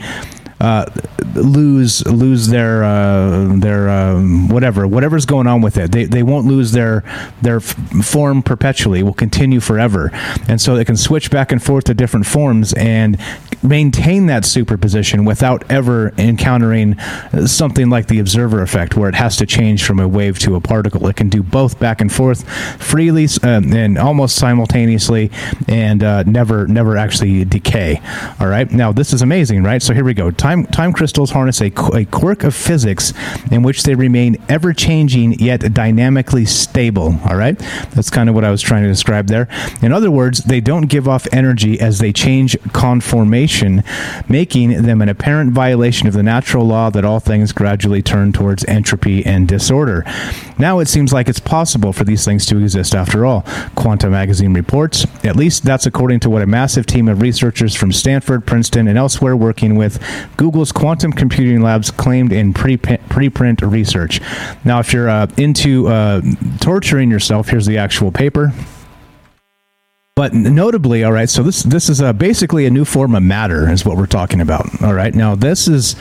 [0.61, 0.87] uh,
[1.35, 5.93] lose lose their uh, their um, whatever whatever's going on with it.
[5.93, 7.03] They, they won't lose their
[7.41, 9.03] their form perpetually.
[9.03, 10.11] Will continue forever,
[10.49, 13.19] and so they can switch back and forth to different forms and
[13.63, 16.99] maintain that superposition without ever encountering
[17.47, 20.61] something like the observer effect, where it has to change from a wave to a
[20.61, 21.07] particle.
[21.09, 22.49] It can do both back and forth
[22.81, 25.31] freely uh, and almost simultaneously,
[25.69, 28.01] and uh, never never actually decay.
[28.41, 29.83] All right, now this is amazing, right?
[29.83, 30.31] So here we go.
[30.31, 33.13] Time time crystals harness a, a quirk of physics
[33.51, 37.19] in which they remain ever changing yet dynamically stable.
[37.29, 37.59] All right,
[37.91, 39.49] that's kind of what I was trying to describe there.
[39.83, 43.50] In other words, they don't give off energy as they change conformation,
[44.29, 48.65] making them an apparent violation of the natural law that all things gradually turn towards
[48.65, 50.05] entropy and disorder.
[50.59, 53.45] Now it seems like it's possible for these things to exist after all.
[53.75, 57.93] Quantum Magazine reports, at least that's according to what a massive team of researchers from
[57.93, 60.03] Stanford, Princeton, and elsewhere working with
[60.37, 64.21] Google's quantum computing labs claimed in preprint research.
[64.65, 66.21] Now, if you're uh, into uh,
[66.61, 68.53] torturing yourself, here's the actual paper.
[70.21, 73.71] But notably, all right, so this this is a, basically a new form of matter,
[73.73, 74.67] is what we're talking about.
[74.83, 75.97] All right, now this is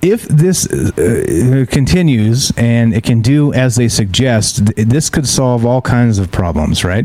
[0.00, 5.82] if this uh, continues and it can do as they suggest, this could solve all
[5.82, 7.04] kinds of problems, right?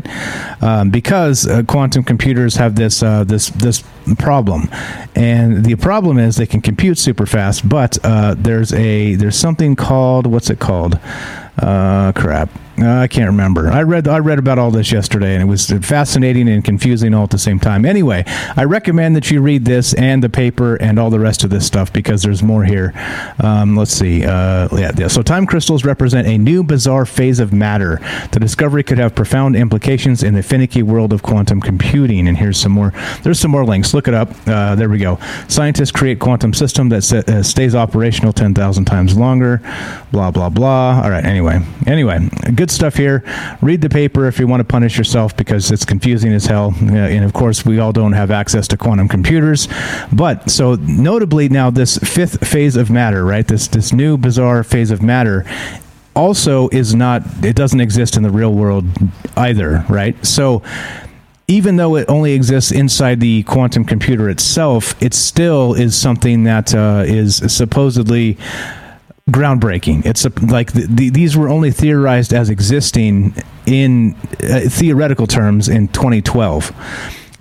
[0.62, 3.82] Um, because uh, quantum computers have this uh, this this
[4.18, 4.68] problem,
[5.16, 9.74] and the problem is they can compute super fast, but uh, there's a there's something
[9.74, 11.00] called what's it called?
[11.58, 12.48] Uh, crap.
[12.80, 13.68] Uh, I can't remember.
[13.68, 17.24] I read I read about all this yesterday, and it was fascinating and confusing all
[17.24, 17.84] at the same time.
[17.84, 18.24] Anyway,
[18.56, 21.66] I recommend that you read this and the paper and all the rest of this
[21.66, 22.94] stuff because there's more here.
[23.40, 24.24] Um, let's see.
[24.24, 25.08] Uh, yeah, yeah.
[25.08, 28.00] So time crystals represent a new bizarre phase of matter.
[28.32, 32.28] The discovery could have profound implications in the finicky world of quantum computing.
[32.28, 32.94] And here's some more.
[33.22, 33.92] There's some more links.
[33.92, 34.30] Look it up.
[34.46, 35.18] Uh, there we go.
[35.48, 39.60] Scientists create quantum system that uh, stays operational 10,000 times longer.
[40.12, 41.02] Blah blah blah.
[41.02, 41.24] All right.
[41.24, 43.24] Anyway, anyway, good good stuff here.
[43.60, 46.72] Read the paper if you want to punish yourself because it's confusing as hell.
[46.80, 49.68] And of course, we all don't have access to quantum computers.
[50.12, 53.46] But so notably now, this fifth phase of matter, right?
[53.46, 55.44] This this new bizarre phase of matter
[56.14, 58.84] also is not it doesn't exist in the real world
[59.36, 60.60] either right so
[61.46, 66.74] even though it only exists inside the quantum computer itself it still is something that
[66.74, 68.36] uh, is supposedly
[69.30, 70.04] groundbreaking.
[70.06, 73.34] It's a, like the, the, these were only theorized as existing
[73.66, 76.72] in uh, theoretical terms in 2012.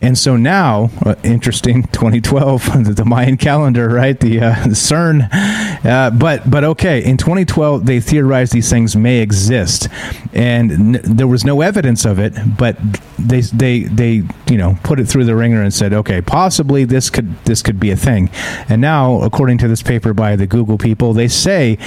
[0.01, 4.19] And so now, uh, interesting, 2012, the Mayan calendar, right?
[4.19, 5.27] The, uh, the CERN.
[5.85, 9.87] Uh, but but okay, in 2012, they theorized these things may exist,
[10.33, 12.33] and n- there was no evidence of it.
[12.57, 12.77] But
[13.17, 17.09] they they they you know put it through the wringer and said, okay, possibly this
[17.09, 18.29] could this could be a thing.
[18.67, 21.77] And now, according to this paper by the Google people, they say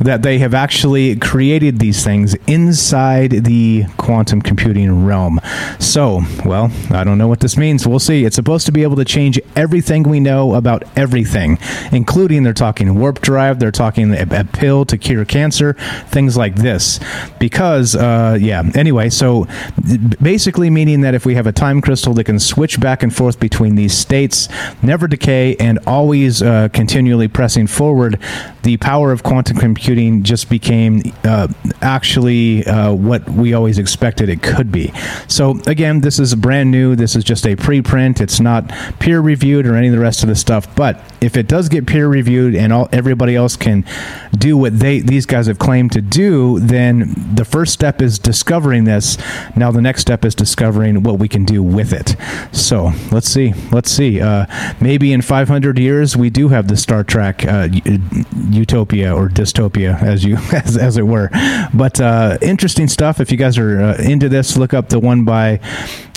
[0.00, 5.40] that they have actually created these things inside the quantum computing realm.
[5.78, 7.86] So, well, I don't know what this means.
[7.86, 8.24] We'll see.
[8.24, 11.58] It's supposed to be able to change everything we know about everything,
[11.92, 15.74] including they're talking warp drive, they're talking a, a pill to cure cancer,
[16.08, 16.98] things like this.
[17.38, 19.46] Because, uh, yeah, anyway, so
[20.20, 23.38] basically meaning that if we have a time crystal that can switch back and forth
[23.38, 24.48] between these states,
[24.82, 28.18] never decay, and always uh, continually pressing forward,
[28.62, 31.48] the power of quantum computing just became uh,
[31.82, 34.92] actually uh, what we always expected it could be.
[35.28, 36.96] So, again, this is brand new.
[36.96, 38.20] This is just a preprint.
[38.20, 40.74] It's not peer reviewed or any of the rest of the stuff.
[40.74, 43.84] But if it does get peer reviewed and all, everybody else can
[44.36, 48.84] do what they these guys have claimed to do, then the first step is discovering
[48.84, 49.18] this.
[49.56, 52.16] Now, the next step is discovering what we can do with it.
[52.52, 53.52] So, let's see.
[53.72, 54.20] Let's see.
[54.20, 54.46] Uh,
[54.80, 57.68] maybe in 500 years, we do have the Star Trek uh,
[58.50, 61.30] utopia or dystopia, as you as, as it were.
[61.74, 63.20] But uh, interesting stuff.
[63.20, 65.60] If you guys are uh, into this, look up the one by.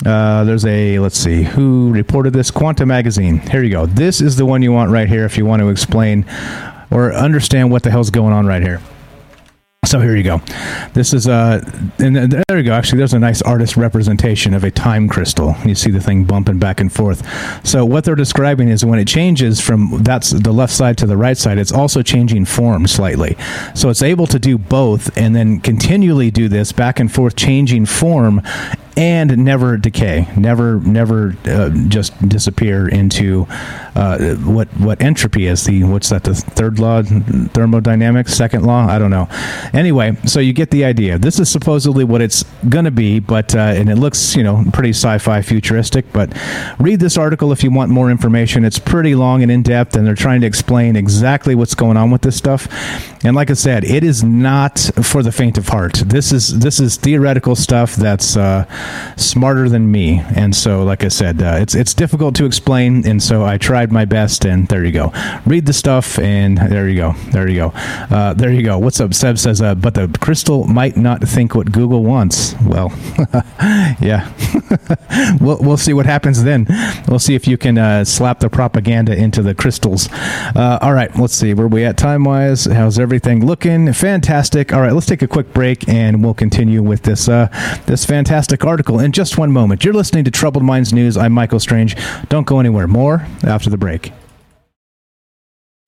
[0.04, 2.50] Uh, there's a let's see who reported this.
[2.50, 3.38] Quantum Magazine.
[3.38, 3.86] Here you go.
[3.86, 6.26] This is the one you want right here if you want to explain
[6.90, 8.80] or understand what the hell's going on right here.
[9.86, 10.38] So here you go.
[10.92, 11.60] This is uh,
[11.98, 12.72] and there you go.
[12.72, 15.54] Actually, there's a nice artist representation of a time crystal.
[15.64, 17.22] You see the thing bumping back and forth.
[17.66, 21.16] So what they're describing is when it changes from that's the left side to the
[21.16, 23.36] right side, it's also changing form slightly.
[23.74, 27.86] So it's able to do both and then continually do this back and forth, changing
[27.86, 28.42] form
[28.96, 33.46] and never decay, never never uh, just disappear into
[33.96, 35.64] uh, what what entropy is.
[35.64, 36.24] The what's that?
[36.24, 38.86] The third law, thermodynamics, second law.
[38.86, 39.28] I don't know.
[39.72, 41.18] Anyway, so you get the idea.
[41.18, 44.64] This is supposedly what it's going to be, but uh, and it looks you know
[44.72, 46.12] pretty sci-fi futuristic.
[46.12, 46.36] But
[46.78, 48.64] read this article if you want more information.
[48.64, 52.10] It's pretty long and in depth, and they're trying to explain exactly what's going on
[52.10, 52.68] with this stuff.
[53.24, 55.94] And like I said, it is not for the faint of heart.
[56.06, 58.66] This is this is theoretical stuff that's uh,
[59.16, 60.22] smarter than me.
[60.34, 63.92] And so, like I said, uh, it's it's difficult to explain, and so I tried
[63.92, 64.44] my best.
[64.44, 65.12] And there you go.
[65.46, 67.14] Read the stuff, and there you go.
[67.32, 67.72] There you go.
[67.74, 68.78] Uh, there you go.
[68.78, 69.14] What's up?
[69.14, 72.54] Seb says, uh, but the crystal might not think what Google wants.
[72.62, 72.92] Well,
[74.00, 74.32] yeah.
[75.40, 76.66] we'll we'll see what happens then.
[77.08, 80.08] We'll see if you can uh, slap the propaganda into the crystals.
[80.12, 81.14] Uh, all right.
[81.16, 82.64] Let's see where we at time wise.
[82.64, 83.92] How's everything looking?
[83.92, 84.72] Fantastic.
[84.72, 84.92] All right.
[84.92, 87.48] Let's take a quick break, and we'll continue with this uh,
[87.86, 89.84] this fantastic article article in just one moment.
[89.84, 91.16] You're listening to Troubled Minds News.
[91.16, 91.94] I'm Michael Strange.
[92.28, 92.88] Don't go anywhere.
[92.88, 94.10] More after the break.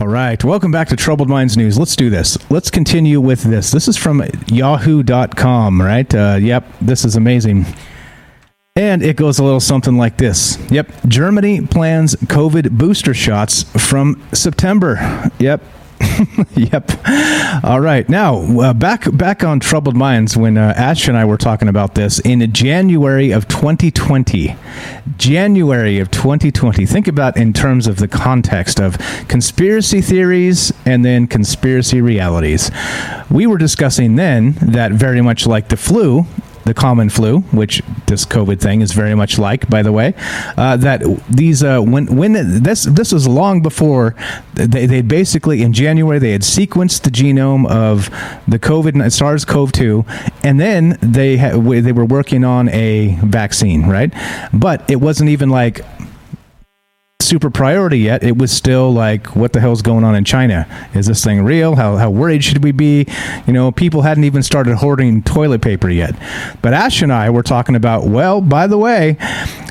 [0.00, 0.42] All right.
[0.42, 1.78] Welcome back to Troubled Minds News.
[1.78, 2.38] Let's do this.
[2.50, 3.70] Let's continue with this.
[3.70, 6.14] This is from yahoo.com, right?
[6.14, 6.64] Uh, yep.
[6.80, 7.66] This is amazing.
[8.76, 10.56] And it goes a little something like this.
[10.70, 10.90] Yep.
[11.06, 15.30] Germany plans COVID booster shots from September.
[15.38, 15.62] Yep.
[16.54, 16.90] yep.
[17.64, 18.08] All right.
[18.08, 21.94] Now, uh, back back on troubled minds when uh, Ash and I were talking about
[21.94, 24.56] this in January of 2020.
[25.18, 26.86] January of 2020.
[26.86, 32.70] Think about in terms of the context of conspiracy theories and then conspiracy realities.
[33.30, 36.26] We were discussing then that very much like the flu,
[36.64, 40.14] the common flu, which this COVID thing is very much like, by the way.
[40.56, 44.14] Uh, that these uh, when when this this was long before
[44.54, 48.10] they they basically in January they had sequenced the genome of
[48.46, 50.04] the COVID SARS-CoV-2,
[50.44, 54.12] and then they ha- they were working on a vaccine, right?
[54.52, 55.80] But it wasn't even like
[57.20, 58.22] super priority yet.
[58.22, 60.66] It was still like, what the hell's going on in China?
[60.94, 61.76] Is this thing real?
[61.76, 63.06] How, how worried should we be?
[63.46, 66.14] You know, people hadn't even started hoarding toilet paper yet.
[66.62, 69.16] But Ash and I were talking about, well, by the way,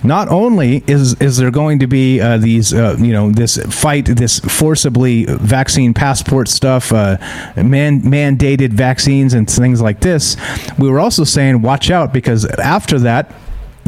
[0.03, 4.05] not only is is there going to be uh, these, uh, you know, this fight,
[4.05, 7.17] this forcibly vaccine passport stuff, uh,
[7.55, 10.38] man, mandated vaccines and things like this,
[10.78, 13.34] we were also saying, watch out because after that,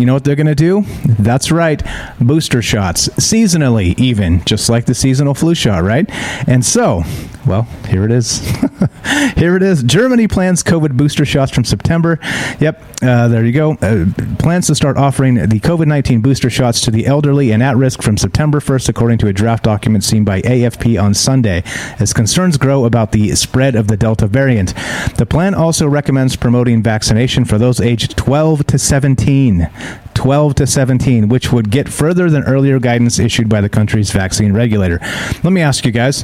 [0.02, 0.84] You know what they're going to do?
[1.20, 1.80] That's right,
[2.20, 6.10] booster shots, seasonally, even, just like the seasonal flu shot, right?
[6.48, 7.04] And so,
[7.46, 8.40] well, here it is.
[9.36, 9.84] here it is.
[9.84, 12.20] Germany plans COVID booster shots from September.
[12.60, 13.74] Yep, uh, there you go.
[13.82, 14.06] Uh,
[14.38, 18.02] plans to start offering the COVID 19 booster shots to the elderly and at risk
[18.02, 21.64] from September 1st, according to a draft document seen by AFP on Sunday,
[22.00, 24.74] as concerns grow about the spread of the Delta variant.
[25.18, 29.70] The plan also recommends promoting vaccination for those aged 12 to 17.
[30.14, 34.54] 12 to 17, which would get further than earlier guidance issued by the country's vaccine
[34.54, 35.00] regulator.
[35.44, 36.24] Let me ask you guys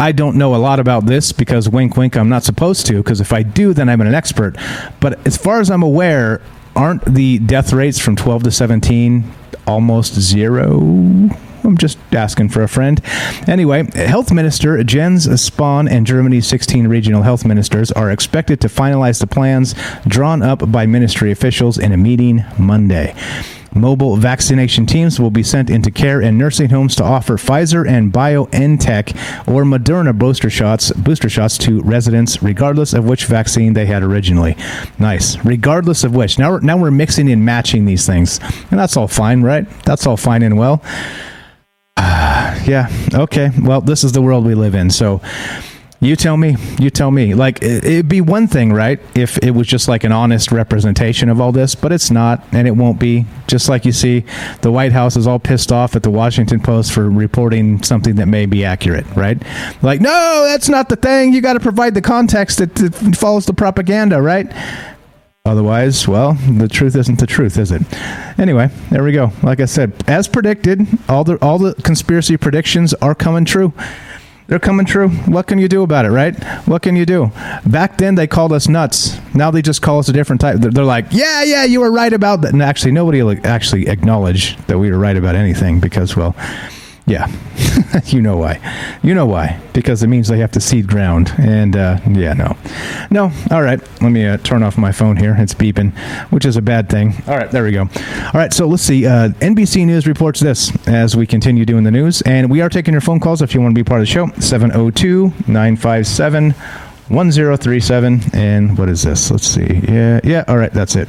[0.00, 3.20] I don't know a lot about this because wink, wink, I'm not supposed to, because
[3.20, 4.56] if I do, then I'm an expert.
[4.98, 6.40] But as far as I'm aware,
[6.74, 9.30] aren't the death rates from 12 to 17
[9.66, 10.78] almost zero?
[10.78, 13.02] I'm just asking for a friend.
[13.46, 19.20] Anyway, Health Minister Jens Spahn and Germany's 16 regional health ministers are expected to finalize
[19.20, 19.74] the plans
[20.08, 23.14] drawn up by ministry officials in a meeting Monday.
[23.74, 28.12] Mobile vaccination teams will be sent into care and nursing homes to offer Pfizer and
[28.12, 29.10] BioNTech
[29.48, 34.56] or Moderna booster shots booster shots to residents, regardless of which vaccine they had originally.
[34.98, 35.36] Nice.
[35.44, 36.38] Regardless of which.
[36.38, 38.40] Now we're, now we're mixing and matching these things,
[38.70, 39.68] and that's all fine, right?
[39.84, 40.82] That's all fine and well.
[41.96, 42.88] Uh, yeah.
[43.14, 43.50] Okay.
[43.60, 44.90] Well, this is the world we live in.
[44.90, 45.20] So
[46.00, 46.56] you tell me.
[46.78, 47.34] You tell me.
[47.34, 51.40] Like it'd be one thing, right, if it was just like an honest representation of
[51.40, 53.26] all this, but it's not, and it won't be.
[53.46, 54.24] Just like you see,
[54.62, 58.26] the White House is all pissed off at the Washington Post for reporting something that
[58.26, 59.40] may be accurate, right?
[59.82, 61.34] Like, no, that's not the thing.
[61.34, 64.50] You got to provide the context that, that follows the propaganda, right?
[65.46, 67.82] Otherwise, well, the truth isn't the truth, is it?
[68.38, 69.32] Anyway, there we go.
[69.42, 73.72] Like I said, as predicted, all the all the conspiracy predictions are coming true.
[74.50, 75.08] They're coming true.
[75.08, 76.34] What can you do about it, right?
[76.66, 77.30] What can you do?
[77.64, 79.16] Back then they called us nuts.
[79.32, 80.56] Now they just call us a different type.
[80.58, 82.52] They're, like, yeah, yeah, you were right about that.
[82.52, 86.34] And actually, nobody will actually acknowledge that we were right about anything because, well,
[87.10, 87.26] yeah,
[88.06, 88.60] you know why.
[89.02, 89.60] You know why.
[89.72, 91.32] Because it means they have to cede ground.
[91.38, 92.56] And uh, yeah, no.
[93.10, 93.32] No.
[93.50, 93.80] All right.
[94.00, 95.34] Let me uh, turn off my phone here.
[95.38, 95.92] It's beeping,
[96.30, 97.14] which is a bad thing.
[97.26, 97.50] All right.
[97.50, 97.82] There we go.
[97.82, 98.52] All right.
[98.52, 99.06] So let's see.
[99.06, 102.22] Uh, NBC News reports this as we continue doing the news.
[102.22, 104.12] And we are taking your phone calls if you want to be part of the
[104.12, 104.28] show.
[104.40, 106.52] 702 957
[107.08, 108.20] 1037.
[108.32, 109.30] And what is this?
[109.30, 109.80] Let's see.
[109.88, 110.20] Yeah.
[110.22, 110.44] Yeah.
[110.46, 110.72] All right.
[110.72, 111.08] That's it.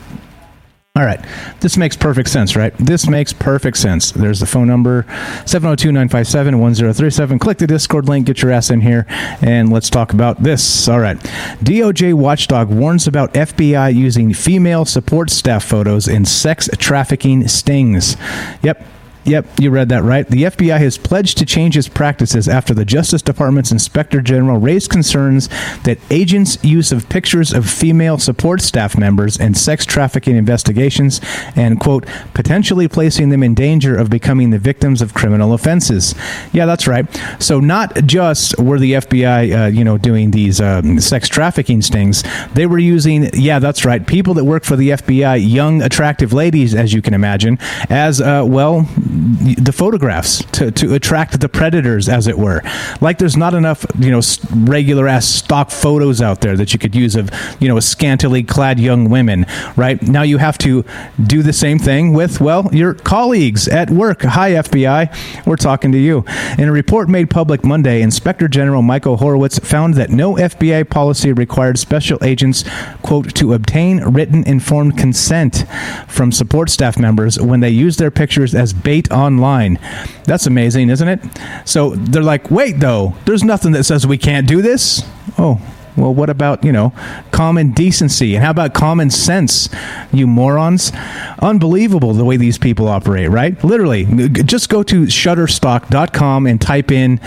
[0.97, 1.23] All right.
[1.61, 2.77] This makes perfect sense, right?
[2.77, 4.11] This makes perfect sense.
[4.11, 5.05] There's the phone number
[5.45, 7.39] 702 957 1037.
[7.39, 9.05] Click the Discord link, get your ass in here,
[9.41, 10.89] and let's talk about this.
[10.89, 11.17] All right.
[11.63, 18.17] DOJ watchdog warns about FBI using female support staff photos in sex trafficking stings.
[18.61, 18.85] Yep.
[19.24, 20.28] Yep, you read that right.
[20.28, 24.89] The FBI has pledged to change its practices after the Justice Department's Inspector General raised
[24.89, 25.47] concerns
[25.84, 31.22] that agents' use of pictures of female support staff members in sex trafficking investigations
[31.55, 36.15] and, quote, potentially placing them in danger of becoming the victims of criminal offenses.
[36.51, 37.05] Yeah, that's right.
[37.38, 42.24] So, not just were the FBI, uh, you know, doing these um, sex trafficking stings,
[42.53, 46.74] they were using, yeah, that's right, people that work for the FBI, young, attractive ladies,
[46.74, 52.28] as you can imagine, as, uh, well, the photographs to, to attract the predators, as
[52.28, 52.62] it were.
[53.01, 54.22] Like there's not enough, you know,
[54.53, 58.80] regular ass stock photos out there that you could use of, you know, scantily clad
[58.80, 59.45] young women,
[59.76, 60.01] right?
[60.01, 60.86] Now you have to
[61.22, 64.22] do the same thing with, well, your colleagues at work.
[64.22, 65.45] Hi, FBI.
[65.45, 66.24] We're talking to you.
[66.57, 71.34] In a report made public Monday, Inspector General Michael Horowitz found that no FBI policy
[71.34, 72.64] required special agents,
[73.01, 75.66] quote, to obtain written informed consent
[76.07, 79.79] from support staff members when they use their pictures as bait online.
[80.25, 81.19] That's amazing, isn't it?
[81.65, 85.03] So they're like, wait, though, there's nothing that says we can't do this.
[85.37, 85.61] Oh,
[85.97, 86.93] well, what about, you know,
[87.31, 88.35] common decency?
[88.35, 89.69] And how about common sense,
[90.11, 90.91] you morons?
[91.39, 93.61] Unbelievable the way these people operate, right?
[93.63, 97.19] Literally, just go to shutterstock.com and type in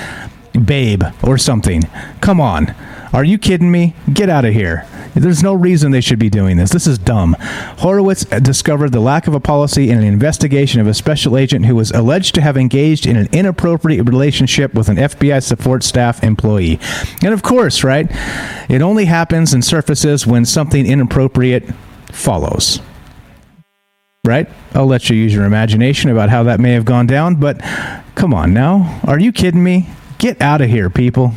[0.64, 1.82] babe or something.
[2.20, 2.74] Come on.
[3.14, 3.94] Are you kidding me?
[4.12, 4.88] Get out of here.
[5.14, 6.70] There's no reason they should be doing this.
[6.70, 7.36] This is dumb.
[7.78, 11.76] Horowitz discovered the lack of a policy in an investigation of a special agent who
[11.76, 16.80] was alleged to have engaged in an inappropriate relationship with an FBI support staff employee.
[17.22, 18.08] And of course, right,
[18.68, 21.72] it only happens and surfaces when something inappropriate
[22.10, 22.80] follows.
[24.24, 24.48] Right?
[24.74, 27.60] I'll let you use your imagination about how that may have gone down, but
[28.16, 29.00] come on now.
[29.04, 29.88] Are you kidding me?
[30.18, 31.32] Get out of here, people.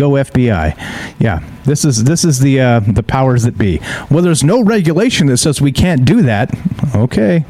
[0.00, 0.74] Go FBI.
[1.18, 3.82] Yeah, this is this is the uh, the powers that be.
[4.10, 6.50] Well, there's no regulation that says we can't do that.
[6.94, 7.44] Okay.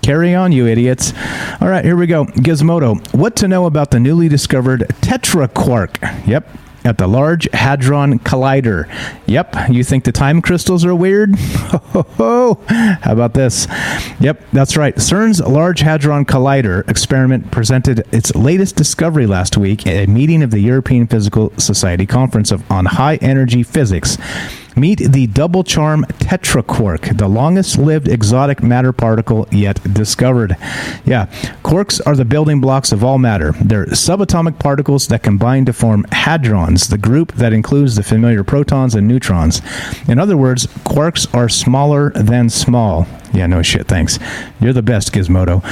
[0.00, 1.12] Carry on, you idiots.
[1.60, 2.24] All right, here we go.
[2.24, 3.06] Gizmodo.
[3.12, 6.26] What to know about the newly discovered tetraquark?
[6.26, 6.48] Yep,
[6.84, 8.88] at the Large Hadron Collider.
[9.26, 11.36] Yep, you think the time crystals are weird?
[11.38, 12.56] How
[13.04, 13.66] about this?
[14.20, 14.94] Yep, that's right.
[14.96, 20.50] CERN's Large Hadron Collider experiment presented its latest discovery last week at a meeting of
[20.50, 24.18] the European Physical Society Conference of, on High Energy Physics.
[24.76, 30.56] Meet the double charm tetraquark, the longest lived exotic matter particle yet discovered.
[31.04, 31.26] Yeah,
[31.62, 33.52] quarks are the building blocks of all matter.
[33.60, 38.94] They're subatomic particles that combine to form hadrons, the group that includes the familiar protons
[38.94, 39.60] and neutrons.
[40.08, 43.06] In other words, quarks are smaller than small.
[43.32, 44.18] Yeah, no shit, thanks.
[44.60, 45.62] You're the best, Gizmodo.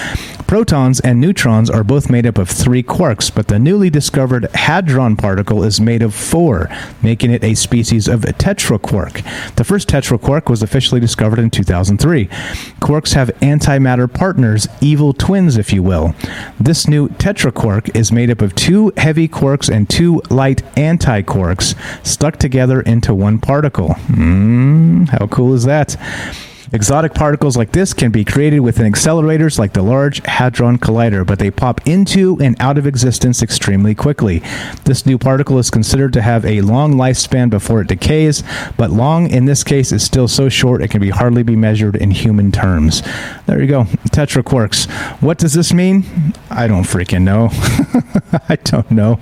[0.46, 5.16] Protons and neutrons are both made up of three quarks, but the newly discovered hadron
[5.16, 6.68] particle is made of four,
[7.02, 9.22] making it a species of tetraquark.
[9.56, 12.26] The first tetraquark was officially discovered in 2003.
[12.80, 16.14] Quarks have antimatter partners, evil twins, if you will.
[16.58, 22.38] This new tetraquark is made up of two heavy quarks and two light antiquarks stuck
[22.38, 23.90] together into one particle.
[24.08, 25.96] Mm, how cool is that?
[26.72, 31.40] Exotic particles like this can be created within accelerators like the Large Hadron Collider, but
[31.40, 34.40] they pop into and out of existence extremely quickly.
[34.84, 38.44] This new particle is considered to have a long lifespan before it decays,
[38.76, 41.96] but long in this case is still so short it can be hardly be measured
[41.96, 43.02] in human terms.
[43.46, 44.88] There you go, tetraquarks.
[45.20, 46.04] What does this mean?
[46.50, 47.48] I don't freaking know.
[48.48, 49.18] I don't know.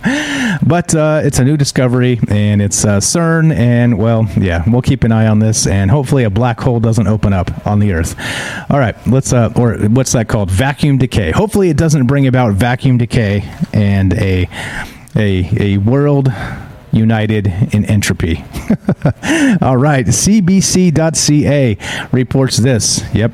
[0.67, 5.03] But uh, it's a new discovery, and it's uh, CERN, and well, yeah, we'll keep
[5.05, 8.15] an eye on this, and hopefully a black hole doesn't open up on the Earth.
[8.71, 10.51] All right, let's, uh, or what's that called?
[10.51, 11.31] Vacuum decay.
[11.31, 14.49] Hopefully it doesn't bring about vacuum decay and a,
[15.17, 16.33] a, a world
[16.93, 18.37] united in entropy.
[19.61, 21.77] All right, CBC.ca
[22.13, 23.03] reports this.
[23.15, 23.33] Yep,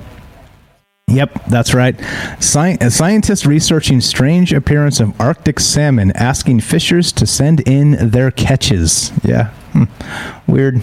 [1.07, 2.01] Yep, that's right.
[2.39, 8.31] Sci- a scientist researching strange appearance of Arctic salmon asking fishers to send in their
[8.31, 9.13] catches.
[9.23, 10.51] Yeah, hmm.
[10.51, 10.81] weird.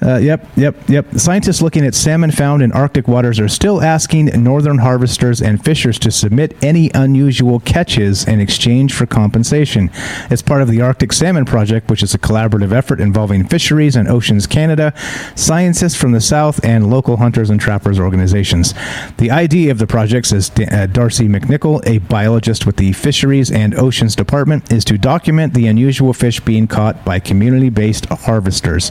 [0.00, 1.06] Uh, yep, yep, yep.
[1.16, 5.98] Scientists looking at salmon found in Arctic waters are still asking northern harvesters and fishers
[5.98, 9.90] to submit any unusual catches in exchange for compensation.
[10.30, 14.08] It's part of the Arctic Salmon Project, which is a collaborative effort involving fisheries and
[14.08, 14.92] Oceans Canada,
[15.34, 18.74] scientists from the South, and local hunters and trappers organizations.
[19.16, 23.74] The idea of the project, says uh, Darcy McNichol, a biologist with the Fisheries and
[23.74, 28.90] Oceans Department, is to document the unusual fish being caught by community based harvesters.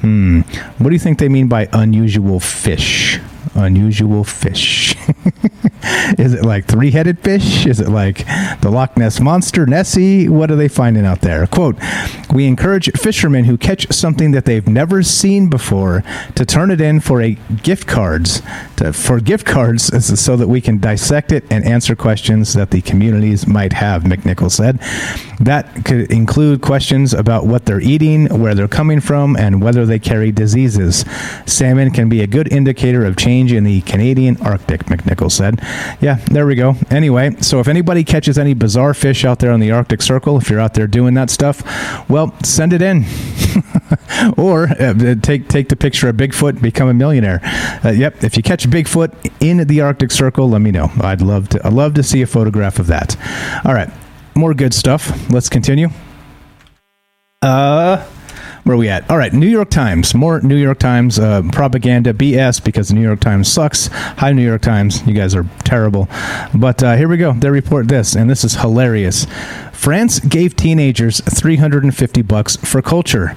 [0.00, 0.40] Hmm.
[0.78, 3.18] What do you think they mean by unusual fish?
[3.54, 4.85] Unusual fish.
[6.18, 7.66] Is it like three headed fish?
[7.66, 8.26] Is it like
[8.60, 10.28] the Loch Ness Monster, Nessie?
[10.28, 11.46] What are they finding out there?
[11.46, 11.76] Quote
[12.32, 16.02] We encourage fishermen who catch something that they've never seen before
[16.34, 17.32] to turn it in for a
[17.62, 18.42] gift cards,
[18.76, 19.84] to, for gift cards
[20.20, 24.50] so that we can dissect it and answer questions that the communities might have, McNichol
[24.50, 24.80] said.
[25.40, 29.98] That could include questions about what they're eating, where they're coming from, and whether they
[29.98, 31.04] carry diseases.
[31.46, 35.60] Salmon can be a good indicator of change in the Canadian Arctic, McNichol said.
[36.00, 36.74] Yeah, there we go.
[36.90, 40.50] Anyway, so if anybody catches any bizarre fish out there on the Arctic Circle, if
[40.50, 41.62] you're out there doing that stuff,
[42.08, 43.04] well, send it in.
[44.36, 47.40] or uh, take take the picture of Bigfoot, become a millionaire.
[47.84, 50.90] Uh, yep, if you catch Bigfoot in the Arctic Circle, let me know.
[51.00, 51.66] I'd love to.
[51.66, 53.16] I'd love to see a photograph of that.
[53.64, 53.90] All right,
[54.34, 55.30] more good stuff.
[55.30, 55.88] Let's continue.
[57.42, 58.04] Uh,
[58.66, 59.08] where are we at?
[59.08, 60.12] All right, New York Times.
[60.12, 63.86] More New York Times uh, propaganda BS because the New York Times sucks.
[63.86, 65.06] Hi, New York Times.
[65.06, 66.08] You guys are terrible.
[66.52, 67.32] But uh, here we go.
[67.32, 69.28] They report this, and this is hilarious.
[69.72, 73.36] France gave teenagers 350 bucks for culture.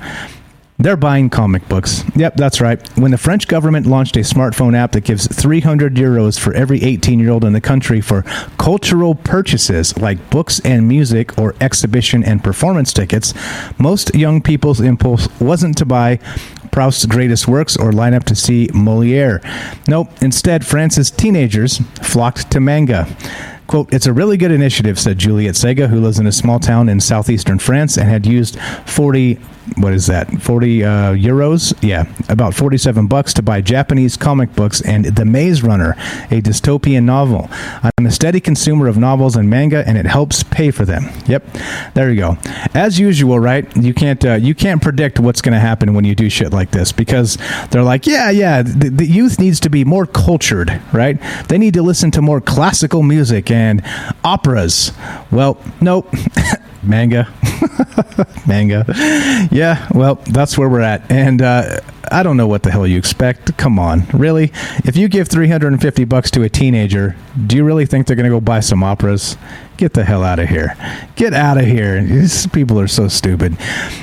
[0.81, 2.05] They're buying comic books.
[2.15, 2.79] Yep, that's right.
[2.97, 7.19] When the French government launched a smartphone app that gives 300 euros for every 18
[7.19, 8.21] year old in the country for
[8.57, 13.33] cultural purchases like books and music or exhibition and performance tickets,
[13.77, 16.17] most young people's impulse wasn't to buy
[16.71, 19.41] Proust's greatest works or line up to see Moliere.
[19.85, 23.05] Nope, instead, France's teenagers flocked to manga.
[23.67, 26.87] Quote, it's a really good initiative, said Juliet Sega, who lives in a small town
[26.87, 29.37] in southeastern France and had used 40
[29.77, 30.29] what is that?
[30.41, 31.77] 40 uh, euros?
[31.81, 35.91] Yeah about 47 bucks to buy japanese comic books and the maze runner
[36.31, 37.49] a dystopian novel.
[37.97, 41.09] I'm a steady consumer of novels and manga and it helps pay for them.
[41.27, 41.43] Yep
[41.95, 42.37] there you go.
[42.73, 46.15] As usual right you can't uh, you can't predict what's going to happen when you
[46.15, 47.37] do shit like this because
[47.71, 51.19] they're like yeah yeah the, the youth needs to be more cultured right?
[51.47, 53.83] They need to listen to more classical music and
[54.23, 54.93] operas.
[55.31, 56.13] Well nope
[56.83, 57.27] manga.
[58.47, 58.85] Manga.
[59.51, 61.09] Yeah well that's where we're at.
[61.11, 61.79] And uh,
[62.11, 63.55] I don't know what the hell you expect.
[63.57, 64.51] Come on, really?
[64.85, 67.15] If you give 350 bucks to a teenager,
[67.47, 69.37] do you really think they're going to go buy some operas?
[69.77, 70.75] Get the hell out of here.
[71.15, 72.03] Get out of here.
[72.03, 73.57] These people are so stupid.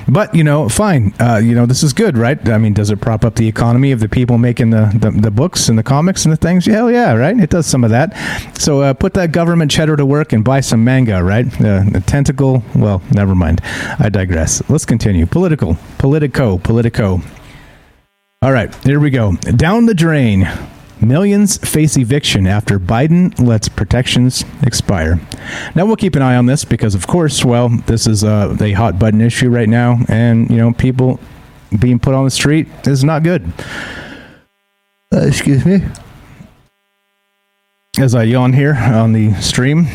[0.09, 1.12] But, you know, fine.
[1.20, 2.48] Uh, you know, this is good, right?
[2.48, 5.30] I mean, does it prop up the economy of the people making the, the, the
[5.30, 6.64] books and the comics and the things?
[6.64, 7.38] Hell yeah, right?
[7.38, 8.16] It does some of that.
[8.59, 11.46] So uh, put that government cheddar to work and buy some manga, right?
[11.61, 13.61] Uh, the tentacle, well, never mind.
[13.98, 14.62] I digress.
[14.70, 15.26] Let's continue.
[15.26, 15.76] Political.
[15.98, 16.57] Politico.
[16.57, 17.20] Politico.
[18.47, 19.32] All right, here we go.
[19.57, 20.49] Down the drain.
[21.01, 25.20] Millions face eviction after Biden lets protections expire.
[25.74, 28.70] Now we'll keep an eye on this because, of course, well, this is a, a
[28.70, 31.18] hot button issue right now, and you know, people
[31.76, 33.53] being put on the street is not good.
[35.12, 35.80] Uh, excuse me.
[37.99, 39.88] As I yawn here on the stream.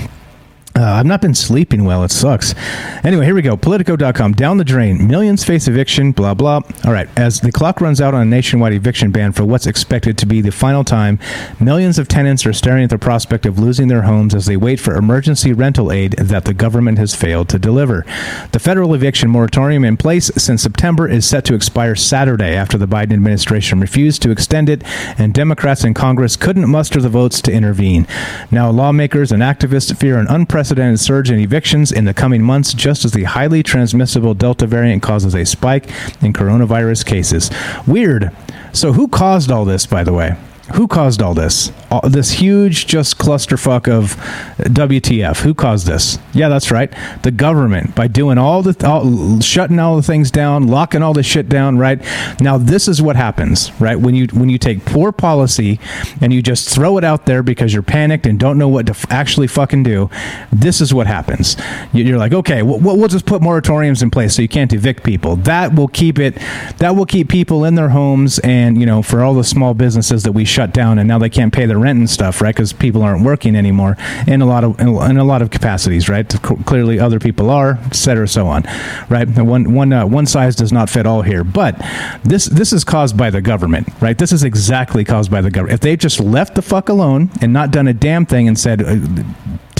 [0.82, 2.04] Uh, I've not been sleeping well.
[2.04, 2.56] It sucks.
[3.04, 3.56] Anyway, here we go.
[3.56, 4.34] Politico.com.
[4.34, 5.08] Down the drain.
[5.08, 6.12] Millions face eviction.
[6.12, 6.62] Blah, blah.
[6.84, 7.08] All right.
[7.16, 10.42] As the clock runs out on a nationwide eviction ban for what's expected to be
[10.42, 11.20] the final time,
[11.60, 14.80] millions of tenants are staring at the prospect of losing their homes as they wait
[14.80, 18.04] for emergency rental aid that the government has failed to deliver.
[18.52, 22.88] The federal eviction moratorium in place since September is set to expire Saturday after the
[22.88, 24.84] Biden administration refused to extend it,
[25.20, 28.08] and Democrats in Congress couldn't muster the votes to intervene.
[28.50, 32.74] Now, lawmakers and activists fear an unprecedented unprecedented surge in evictions in the coming months,
[32.74, 35.90] just as the highly transmissible Delta variant causes a spike
[36.22, 37.52] in coronavirus cases.
[37.86, 38.32] Weird.
[38.72, 40.38] So, who caused all this, by the way?
[40.76, 41.72] Who caused all this?
[41.90, 44.16] All, this huge, just clusterfuck of
[44.58, 45.42] WTF.
[45.42, 46.18] Who caused this?
[46.34, 46.94] Yeah, that's right.
[47.24, 51.24] The government by doing all the all, shutting all the things down, locking all the
[51.24, 51.78] shit down.
[51.78, 52.02] Right
[52.40, 53.72] now, this is what happens.
[53.82, 55.80] Right when you when you take poor policy
[56.22, 58.92] and you just throw it out there because you're panicked and don't know what to
[58.92, 60.10] f- actually fucking do.
[60.52, 61.58] This is what happens.
[61.94, 65.36] You're like, okay, we'll, we'll just put moratoriums in place so you can't evict people.
[65.38, 66.36] That will keep it.
[66.78, 70.24] That will keep people in their homes and you know for all the small businesses
[70.24, 72.54] that we shut shut down and now they can't pay the rent and stuff, right?
[72.54, 73.98] Because people aren't working anymore
[74.28, 76.28] in a lot of in a lot of capacities, right?
[76.66, 78.64] Clearly, other people are, et cetera, so on,
[79.10, 79.28] right?
[79.28, 81.76] One one uh, one size does not fit all here, but
[82.24, 84.18] this this is caused by the government, right?
[84.18, 85.74] This is exactly caused by the government.
[85.74, 88.82] If they just left the fuck alone and not done a damn thing and said
[88.82, 89.24] uh,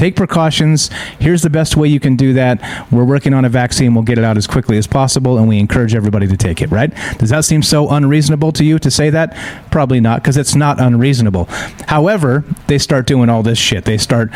[0.02, 0.90] take precautions.
[1.20, 2.88] Here's the best way you can do that.
[2.92, 3.94] We're working on a vaccine.
[3.94, 6.72] We'll get it out as quickly as possible, and we encourage everybody to take it,
[6.72, 6.92] right?
[7.20, 9.38] Does that seem so unreasonable to you to say that?
[9.70, 11.46] Probably not, because it's not unreasonable.
[11.88, 13.86] However, they start doing all this shit.
[13.86, 14.32] They start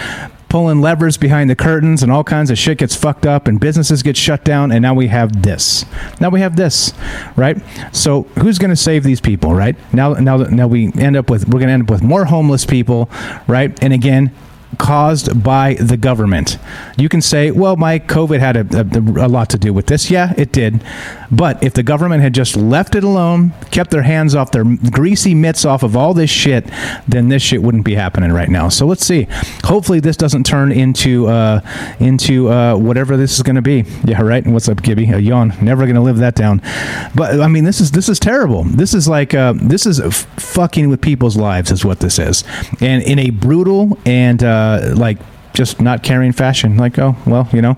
[0.50, 4.04] pulling levers behind the curtains and all kinds of shit gets fucked up and businesses
[4.04, 5.84] get shut down and now we have this
[6.22, 6.94] now we have this
[7.36, 7.58] right
[7.92, 11.46] so who's going to save these people right now now now we end up with
[11.48, 13.10] we're going to end up with more homeless people
[13.48, 14.32] right and again
[14.78, 16.58] caused by the government.
[16.98, 20.10] You can say, well, my COVID had a, a, a, lot to do with this.
[20.10, 20.84] Yeah, it did.
[21.32, 25.34] But if the government had just left it alone, kept their hands off their greasy
[25.34, 26.70] mitts off of all this shit,
[27.08, 28.70] then this shit wouldn't be happening right now.
[28.70, 29.28] So let's see.
[29.64, 31.62] Hopefully, this doesn't turn into uh,
[32.00, 33.84] into uh, whatever this is going to be.
[34.06, 34.46] Yeah, right.
[34.46, 35.10] What's up, Gibby?
[35.12, 35.54] A yawn.
[35.62, 36.62] Never going to live that down.
[37.16, 38.64] But I mean, this is this is terrible.
[38.64, 42.44] This is like uh, this is f- fucking with people's lives, is what this is,
[42.82, 44.65] and in a brutal and uh,
[44.96, 45.18] like
[45.56, 46.78] just not caring fashion.
[46.78, 47.78] Like, oh well, you know,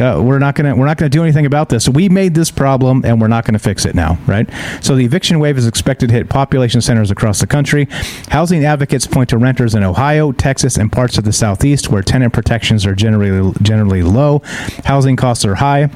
[0.00, 1.88] uh, we're not gonna we're not gonna do anything about this.
[1.88, 4.48] We made this problem, and we're not gonna fix it now, right?
[4.80, 7.86] So the eviction wave is expected to hit population centers across the country.
[8.28, 12.32] Housing advocates point to renters in Ohio, Texas, and parts of the Southeast where tenant
[12.32, 14.40] protections are generally generally low.
[14.84, 15.90] Housing costs are high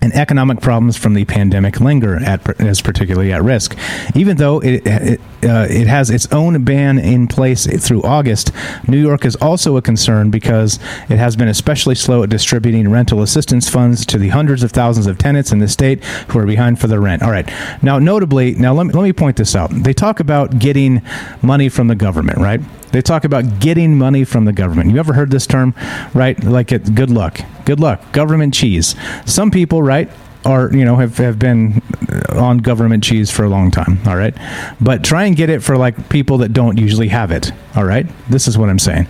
[0.00, 3.76] and economic problems from the pandemic linger at, as particularly at risk.
[4.14, 8.52] Even though it, it, uh, it has its own ban in place through August,
[8.86, 10.78] New York is also a concern because
[11.08, 15.06] it has been especially slow at distributing rental assistance funds to the hundreds of thousands
[15.06, 17.22] of tenants in the state who are behind for their rent.
[17.22, 17.50] All right.
[17.82, 19.70] Now, notably, now let me, let me point this out.
[19.70, 21.02] They talk about getting
[21.42, 22.60] money from the government, right?
[22.96, 24.90] They talk about getting money from the government.
[24.90, 25.74] You ever heard this term,
[26.14, 26.42] right?
[26.42, 27.40] Like it, good luck.
[27.66, 28.10] Good luck.
[28.12, 28.94] Government cheese.
[29.26, 30.08] Some people, right,
[30.46, 31.82] are you know have, have been
[32.30, 34.36] on government cheese for a long time all right
[34.80, 38.06] but try and get it for like people that don't usually have it all right
[38.28, 39.08] this is what i'm saying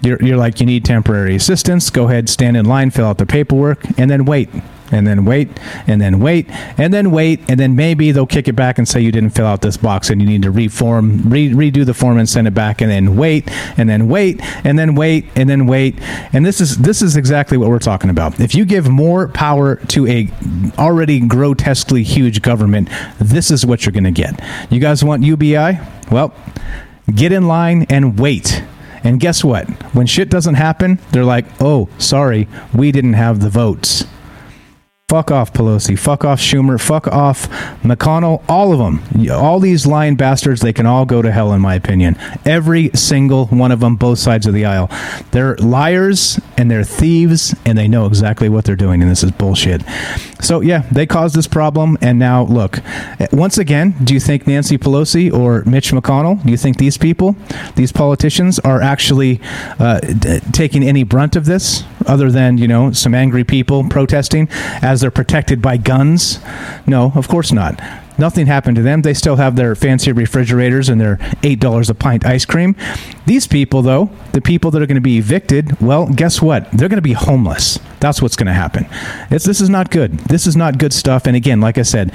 [0.00, 3.26] you're, you're like you need temporary assistance go ahead stand in line fill out the
[3.26, 4.48] paperwork and then wait
[4.90, 5.48] and then wait
[5.86, 6.46] and then wait
[6.78, 9.46] and then wait and then maybe they'll kick it back and say you didn't fill
[9.46, 12.54] out this box and you need to reform re- redo the form and send it
[12.54, 15.96] back and then wait and then wait and then wait and then wait.
[16.32, 18.40] And this is this is exactly what we're talking about.
[18.40, 20.28] If you give more power to a
[20.78, 24.40] already grotesquely huge government this is what you're going to get.
[24.70, 25.78] You guys want UBI
[26.10, 26.34] well
[27.14, 28.62] get in line and wait.
[29.04, 29.68] And guess what?
[29.94, 34.04] When shit doesn't happen they're like oh sorry we didn't have the votes
[35.08, 35.98] Fuck off Pelosi.
[35.98, 36.78] Fuck off Schumer.
[36.78, 37.48] Fuck off
[37.82, 38.42] McConnell.
[38.46, 39.30] All of them.
[39.30, 42.14] All these lying bastards, they can all go to hell, in my opinion.
[42.44, 44.90] Every single one of them, both sides of the aisle.
[45.30, 49.30] They're liars and they're thieves and they know exactly what they're doing, and this is
[49.30, 49.80] bullshit.
[50.42, 52.78] So, yeah, they caused this problem, and now, look,
[53.32, 57.34] once again, do you think Nancy Pelosi or Mitch McConnell, do you think these people,
[57.76, 59.40] these politicians, are actually
[59.78, 64.48] uh, d- taking any brunt of this other than, you know, some angry people protesting
[64.82, 66.40] as they're protected by guns?
[66.86, 67.80] No, of course not.
[68.18, 69.02] Nothing happened to them.
[69.02, 72.74] They still have their fancy refrigerators and their $8 a pint ice cream.
[73.26, 76.68] These people, though, the people that are going to be evicted, well, guess what?
[76.72, 77.78] They're going to be homeless.
[78.00, 78.86] That's what's going to happen.
[79.30, 80.18] It's, this is not good.
[80.18, 81.26] This is not good stuff.
[81.26, 82.12] And again, like I said,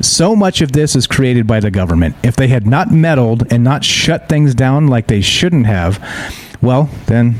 [0.00, 2.16] so much of this is created by the government.
[2.22, 6.02] If they had not meddled and not shut things down like they shouldn't have,
[6.62, 7.36] well, then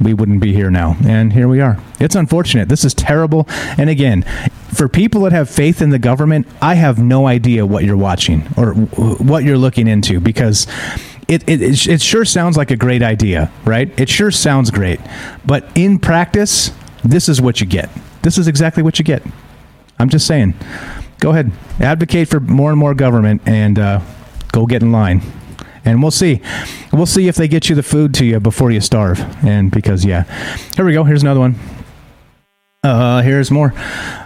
[0.00, 0.96] we wouldn't be here now.
[1.04, 1.78] And here we are.
[2.00, 2.68] It's unfortunate.
[2.68, 3.46] This is terrible.
[3.78, 4.22] And again,
[4.72, 8.42] for people that have faith in the government, I have no idea what you're watching
[8.56, 10.66] or what you're looking into because.
[11.26, 13.98] It, it, it sure sounds like a great idea, right?
[13.98, 15.00] It sure sounds great.
[15.46, 16.70] But in practice,
[17.02, 17.88] this is what you get.
[18.20, 19.22] This is exactly what you get.
[19.98, 20.52] I'm just saying.
[21.20, 21.50] Go ahead.
[21.80, 24.00] Advocate for more and more government and uh,
[24.52, 25.22] go get in line
[25.84, 26.40] and we'll see.
[26.92, 29.20] We'll see if they get you the food to you before you starve.
[29.44, 30.24] And because, yeah.
[30.76, 31.04] Here we go.
[31.04, 31.56] Here's another one.
[32.84, 33.72] Uh, here's more.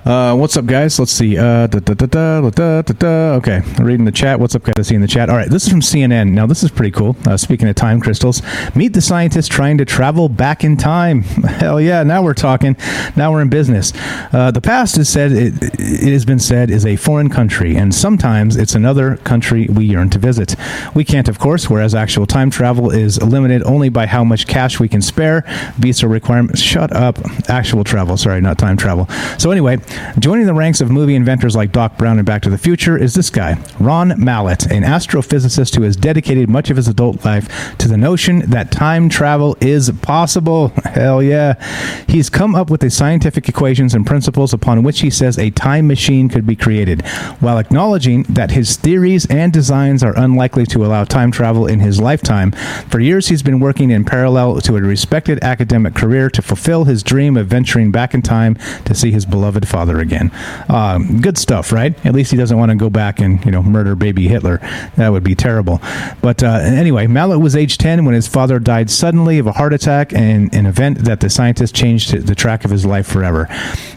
[0.05, 0.99] Uh, what's up, guys?
[0.99, 1.39] Let's see.
[1.39, 4.41] Uh, da, da, da, okay, reading the chat.
[4.41, 4.75] What's up, guys?
[4.77, 5.31] I see in the chat.
[5.31, 6.33] All right, this is from CNN.
[6.33, 7.15] Now, this is pretty cool.
[7.25, 8.43] Uh, speaking of time crystals,
[8.75, 11.23] meet the scientist trying to travel back in time.
[11.23, 12.03] Hell yeah!
[12.03, 12.77] Now we're talking.
[13.15, 13.93] Now we're in business.
[14.33, 15.31] Uh, the past is said.
[15.31, 19.85] It, it has been said is a foreign country, and sometimes it's another country we
[19.85, 20.57] yearn to visit.
[20.97, 21.71] We can't, of course.
[21.71, 25.45] Whereas actual time travel is limited only by how much cash we can spare.
[25.77, 26.61] Visa requirements.
[26.61, 27.19] Shut up.
[27.49, 28.17] Actual travel.
[28.17, 29.07] Sorry not time travel.
[29.39, 29.79] So anyway,
[30.19, 33.15] joining the ranks of movie inventors like Doc Brown and Back to the Future is
[33.15, 37.89] this guy, Ron Mallett, an astrophysicist who has dedicated much of his adult life to
[37.89, 40.69] the notion that time travel is possible.
[40.85, 41.63] Hell yeah.
[42.09, 45.87] He's come up with the scientific equations and principles upon which he says a time
[45.87, 47.07] machine could be created,
[47.41, 52.01] while acknowledging that his theories and designs are unlikely to allow time travel in his
[52.01, 52.53] lifetime.
[52.89, 57.03] For years, he's been working in parallel to a respected academic career to fulfill his
[57.03, 60.31] dream of venturing back in time time to see his beloved father again.
[60.69, 61.95] Um, good stuff, right?
[62.07, 64.59] At least he doesn't want to go back and you know murder baby Hitler.
[64.97, 65.81] That would be terrible.
[66.23, 69.73] But uh, anyway, Mallett was age 10 when his father died suddenly of a heart
[69.73, 73.49] attack, and an event that the scientist changed the track of his life forever.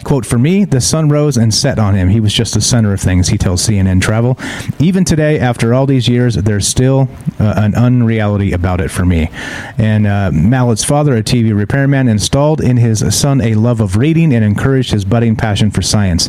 [0.04, 2.08] Quote: For me, the sun rose and set on him.
[2.08, 3.28] He was just the center of things.
[3.28, 4.38] He tells CNN Travel.
[4.80, 9.30] Even today, after all these years, there's still uh, an unreality about it for me.
[9.78, 14.31] And uh, Mallett's father, a TV repairman, installed in his son a love of reading
[14.34, 16.28] and encouraged his budding passion for science.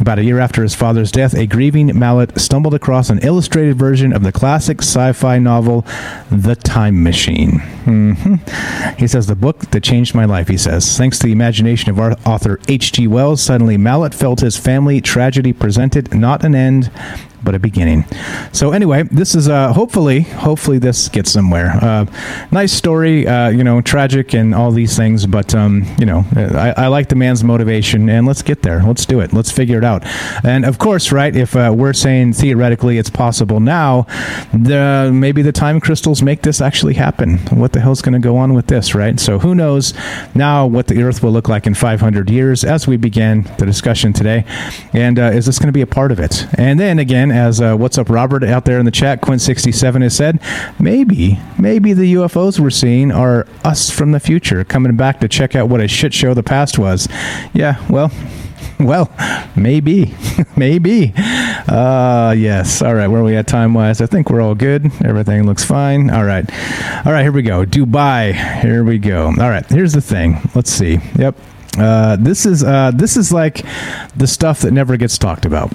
[0.00, 4.12] About a year after his father's death, a grieving Mallett stumbled across an illustrated version
[4.12, 5.82] of the classic sci fi novel,
[6.30, 7.60] The Time Machine.
[7.84, 8.96] Mm-hmm.
[8.98, 10.96] He says, The book that changed my life, he says.
[10.96, 13.06] Thanks to the imagination of our author H.G.
[13.08, 16.90] Wells, suddenly Mallett felt his family tragedy presented not an end,
[17.44, 18.04] but a beginning.
[18.52, 21.72] So anyway, this is uh, hopefully, hopefully this gets somewhere.
[21.80, 22.06] Uh,
[22.50, 26.74] nice story, uh, you know, tragic and all these things, but um, you know, I,
[26.76, 28.82] I, like the man's motivation, and let's get there.
[28.82, 29.32] Let's do it.
[29.32, 30.02] Let's figure it out.
[30.44, 34.06] And of course, right, if uh, we're saying theoretically it's possible now,
[34.52, 37.38] the, maybe the time crystals make this actually happen.
[37.50, 39.18] What the hell's going to go on with this, right?
[39.18, 39.94] So who knows
[40.34, 44.12] now what the Earth will look like in 500 years as we begin the discussion
[44.12, 44.44] today,
[44.92, 46.46] and uh, is this going to be a part of it?
[46.56, 50.16] And then again as uh, what's up, Robert, out there in the chat, Quint67 has
[50.16, 50.40] said,
[50.78, 55.56] maybe, maybe the UFOs we're seeing are us from the future coming back to check
[55.56, 57.08] out what a shit show the past was.
[57.52, 58.12] Yeah, well,
[58.80, 59.10] well,
[59.56, 60.14] maybe,
[60.56, 61.12] maybe.
[61.16, 62.82] Uh, yes.
[62.82, 63.08] All right.
[63.08, 64.00] Where are we at time wise?
[64.00, 64.90] I think we're all good.
[65.04, 66.10] Everything looks fine.
[66.10, 66.48] All right.
[67.06, 67.22] All right.
[67.22, 67.64] Here we go.
[67.64, 68.32] Dubai.
[68.60, 69.26] Here we go.
[69.26, 69.66] All right.
[69.66, 70.40] Here's the thing.
[70.54, 70.98] Let's see.
[71.16, 71.36] Yep.
[71.78, 73.64] Uh, this is uh, this is like
[74.16, 75.72] the stuff that never gets talked about.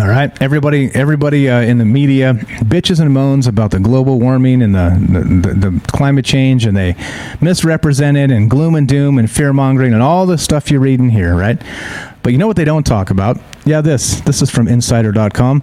[0.00, 4.62] All right, everybody, everybody uh, in the media bitches and moans about the global warming
[4.62, 6.96] and the, the, the climate change, and they
[7.42, 11.00] misrepresent it and gloom and doom and fear mongering and all the stuff you read
[11.00, 11.60] in here, right?
[12.22, 13.38] But you know what they don't talk about?
[13.66, 14.22] Yeah, this.
[14.22, 15.60] This is from Insider.com.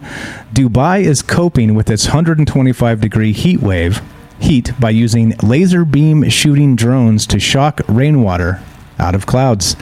[0.54, 4.04] Dubai is coping with its 125 degree heat wave
[4.40, 8.62] heat by using laser beam shooting drones to shock rainwater
[9.00, 9.76] out of clouds.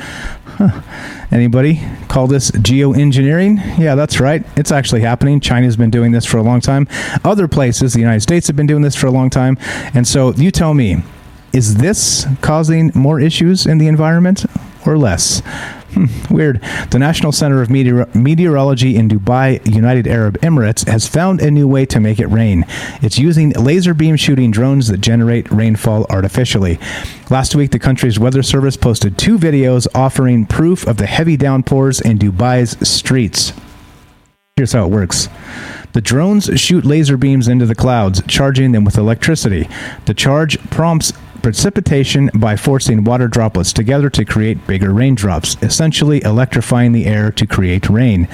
[1.31, 3.77] Anybody call this geoengineering?
[3.77, 4.45] Yeah, that's right.
[4.55, 5.39] It's actually happening.
[5.39, 6.87] China's been doing this for a long time.
[7.23, 9.57] Other places, the United States, have been doing this for a long time.
[9.93, 11.03] And so you tell me,
[11.53, 14.45] is this causing more issues in the environment?
[14.85, 15.41] or less.
[15.95, 16.61] Hmm, weird.
[16.91, 21.69] The National Center of Meteor- Meteorology in Dubai, United Arab Emirates, has found a new
[21.69, 22.65] way to make it rain.
[23.01, 26.79] It's using laser beam shooting drones that generate rainfall artificially.
[27.29, 32.01] Last week, the country's weather service posted two videos offering proof of the heavy downpours
[32.01, 33.53] in Dubai's streets.
[34.57, 35.29] Here's how it works.
[35.93, 39.69] The drones shoot laser beams into the clouds, charging them with electricity.
[40.05, 41.13] The charge prompts
[41.45, 47.45] precipitation by forcing water droplets together to create bigger raindrops, essentially electrifying the air to
[47.45, 48.27] create rain.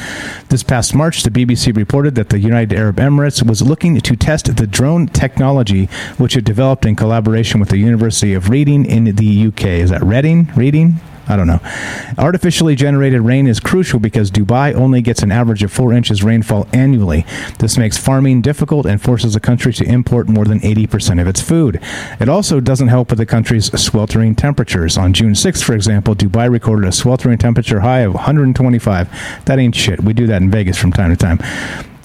[0.47, 4.55] This past March, the BBC reported that the United Arab Emirates was looking to test
[4.55, 5.87] the drone technology,
[6.17, 9.65] which it developed in collaboration with the University of Reading in the UK.
[9.65, 10.49] Is that Reading?
[10.55, 11.01] Reading?
[11.31, 11.61] I don't know.
[12.17, 16.67] Artificially generated rain is crucial because Dubai only gets an average of 4 inches rainfall
[16.73, 17.25] annually.
[17.59, 21.39] This makes farming difficult and forces the country to import more than 80% of its
[21.39, 21.79] food.
[22.19, 24.97] It also doesn't help with the country's sweltering temperatures.
[24.97, 29.45] On June 6th, for example, Dubai recorded a sweltering temperature high of 125.
[29.45, 30.03] That ain't shit.
[30.03, 31.39] We do that in Vegas from time to time.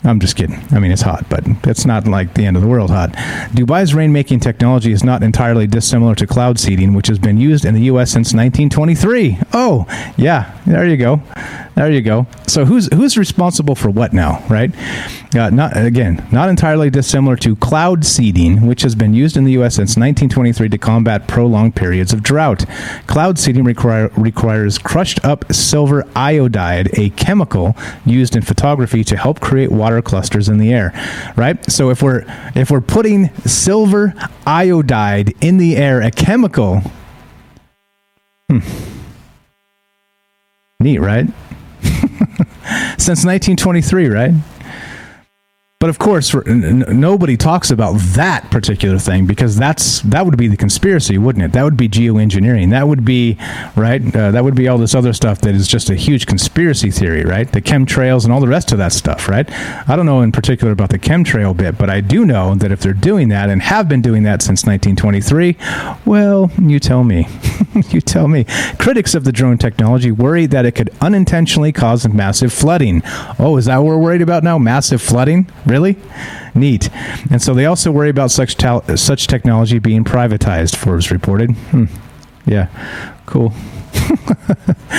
[0.06, 0.62] I'm just kidding.
[0.70, 3.12] I mean, it's hot, but it's not like the end of the world hot.
[3.52, 7.74] Dubai's rainmaking technology is not entirely dissimilar to cloud seeding, which has been used in
[7.74, 8.12] the U.S.
[8.12, 9.38] since 1923.
[9.52, 9.84] Oh,
[10.16, 11.20] yeah, there you go.
[11.74, 12.26] There you go.
[12.46, 14.74] So who's who's responsible for what now, right?
[15.36, 19.52] Uh, not again, not entirely dissimilar to cloud seeding, which has been used in the
[19.52, 19.74] U.S.
[19.74, 22.64] since 1923 to combat prolonged periods of drought.
[23.06, 27.76] Cloud seeding require, requires crushed up silver iodide, a chemical
[28.06, 30.92] used in photography to help create water clusters in the air.
[31.36, 31.62] Right.
[31.70, 32.24] So if we're
[32.54, 34.14] if we're putting silver
[34.46, 36.82] iodide in the air, a chemical.
[38.48, 38.60] Hmm.
[40.78, 41.26] Neat, right?
[42.98, 44.34] Since 1923, right?
[45.86, 50.48] But of course, n- nobody talks about that particular thing because that's that would be
[50.48, 51.52] the conspiracy, wouldn't it?
[51.52, 52.70] That would be geoengineering.
[52.70, 53.38] That would be
[53.76, 54.02] right.
[54.12, 57.24] Uh, that would be all this other stuff that is just a huge conspiracy theory,
[57.24, 57.52] right?
[57.52, 59.48] The chemtrails and all the rest of that stuff, right?
[59.88, 62.80] I don't know in particular about the chemtrail bit, but I do know that if
[62.80, 65.56] they're doing that and have been doing that since 1923,
[66.04, 67.28] well, you tell me.
[67.90, 68.44] you tell me.
[68.80, 73.02] Critics of the drone technology worry that it could unintentionally cause massive flooding.
[73.38, 74.58] Oh, is that what we're worried about now?
[74.58, 75.48] Massive flooding?
[75.64, 75.75] Really?
[76.54, 76.90] Neat.
[77.30, 78.56] And so they also worry about such
[78.96, 81.50] such technology being privatized, Forbes reported.
[81.50, 81.84] Hmm.
[82.46, 82.68] Yeah,
[83.26, 83.52] cool.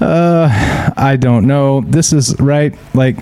[0.00, 1.80] uh, I don't know.
[1.82, 2.76] This is right.
[2.92, 3.16] Like,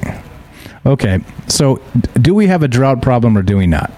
[0.87, 1.21] okay.
[1.47, 1.83] So,
[2.15, 3.93] do we have a drought problem or do we not?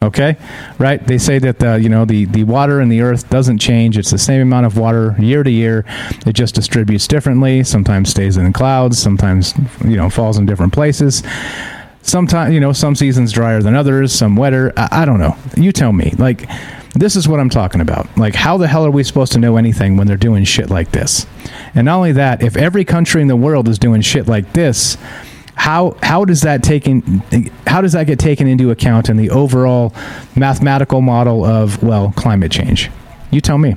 [0.00, 0.36] Okay,
[0.78, 1.04] right?
[1.04, 3.98] They say that the you know the the water in the earth doesn't change.
[3.98, 5.84] It's the same amount of water year to year.
[6.24, 7.64] It just distributes differently.
[7.64, 8.96] Sometimes stays in the clouds.
[8.98, 9.54] Sometimes
[9.84, 11.24] you know falls in different places
[12.08, 14.72] sometimes you know some seasons drier than others some wetter.
[14.76, 15.36] I, I, don't know.
[15.56, 16.14] You tell me.
[16.18, 16.48] Like
[16.94, 18.08] this is what i'm talking about.
[18.16, 20.90] Like how the hell are we supposed to know anything when they're doing shit like
[20.90, 21.26] this?
[21.74, 24.96] And not only that if every country in the world is doing shit like this
[25.54, 27.22] how how does that taken
[27.66, 29.92] how does that get taken into account in the overall
[30.36, 32.90] mathematical model of well climate change?
[33.30, 33.76] You tell me.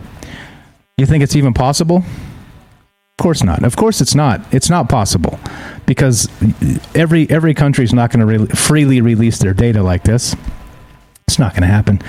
[0.97, 2.03] You think it's even possible
[3.21, 5.39] course not of course it's not it's not possible
[5.91, 6.29] because
[6.95, 10.35] every every country is not going to re- freely release their data like this.
[11.27, 12.01] It's not going to happen.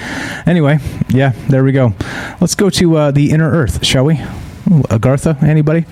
[0.47, 1.93] Anyway, yeah, there we go.
[2.41, 4.17] Let's go to uh, the inner Earth, shall we?
[4.67, 5.85] Agartha, anybody?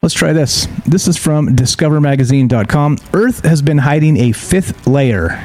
[0.00, 0.68] Let's try this.
[0.86, 2.98] This is from discovermagazine.com.
[3.12, 5.44] Earth has been hiding a fifth layer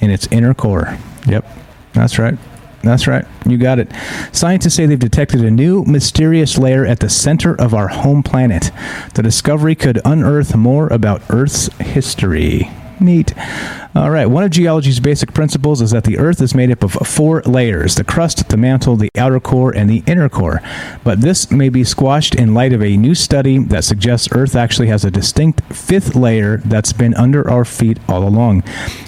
[0.00, 0.98] in its inner core.
[1.26, 1.46] Yep,
[1.94, 2.38] that's right.
[2.84, 3.24] That's right.
[3.46, 3.90] You got it.
[4.32, 8.70] Scientists say they've detected a new mysterious layer at the center of our home planet.
[9.14, 12.70] The discovery could unearth more about Earth's history.
[13.00, 13.34] Neat.
[13.96, 14.26] All right.
[14.26, 17.94] One of geology's basic principles is that the Earth is made up of four layers
[17.94, 20.60] the crust, the mantle, the outer core, and the inner core.
[21.04, 24.88] But this may be squashed in light of a new study that suggests Earth actually
[24.88, 28.64] has a distinct fifth layer that's been under our feet all along.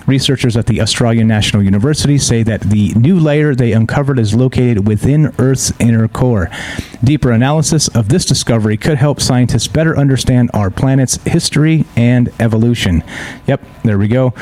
[0.06, 4.86] Researchers at the Australian National University say that the new layer they uncovered is located
[4.86, 6.48] within Earth's inner core.
[7.02, 13.02] Deeper analysis of this discovery could help scientists better understand our planet's history and evolution.
[13.48, 14.32] Yep, there we go.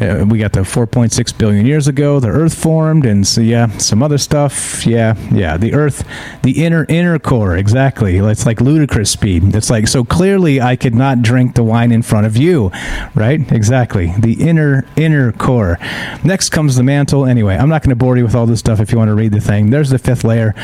[0.00, 4.02] Uh, we got the 4.6 billion years ago, the Earth formed, and so yeah, some
[4.02, 4.86] other stuff.
[4.86, 6.06] Yeah, yeah, the Earth,
[6.42, 8.16] the inner inner core, exactly.
[8.18, 9.54] It's like ludicrous speed.
[9.54, 12.70] It's like so clearly I could not drink the wine in front of you,
[13.14, 13.40] right?
[13.52, 15.78] Exactly, the inner inner core.
[16.24, 17.26] Next comes the mantle.
[17.26, 19.14] Anyway, I'm not going to bore you with all this stuff if you want to
[19.14, 19.70] read the thing.
[19.70, 20.54] There's the fifth layer.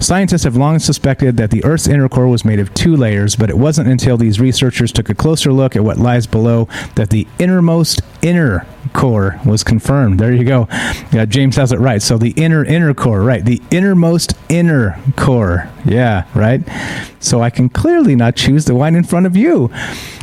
[0.00, 3.50] Scientists have long suspected that the Earth's inner core was made of two layers, but
[3.50, 7.26] it wasn't until these researchers took a closer look at what lies below that the
[7.38, 10.18] innermost inner core was confirmed.
[10.18, 10.66] There you go.
[11.12, 12.02] Yeah, James has it right.
[12.02, 13.44] So the inner inner core, right?
[13.44, 15.68] The innermost inner core.
[15.84, 16.60] Yeah, right.
[17.20, 19.70] So I can clearly not choose the wine in front of you.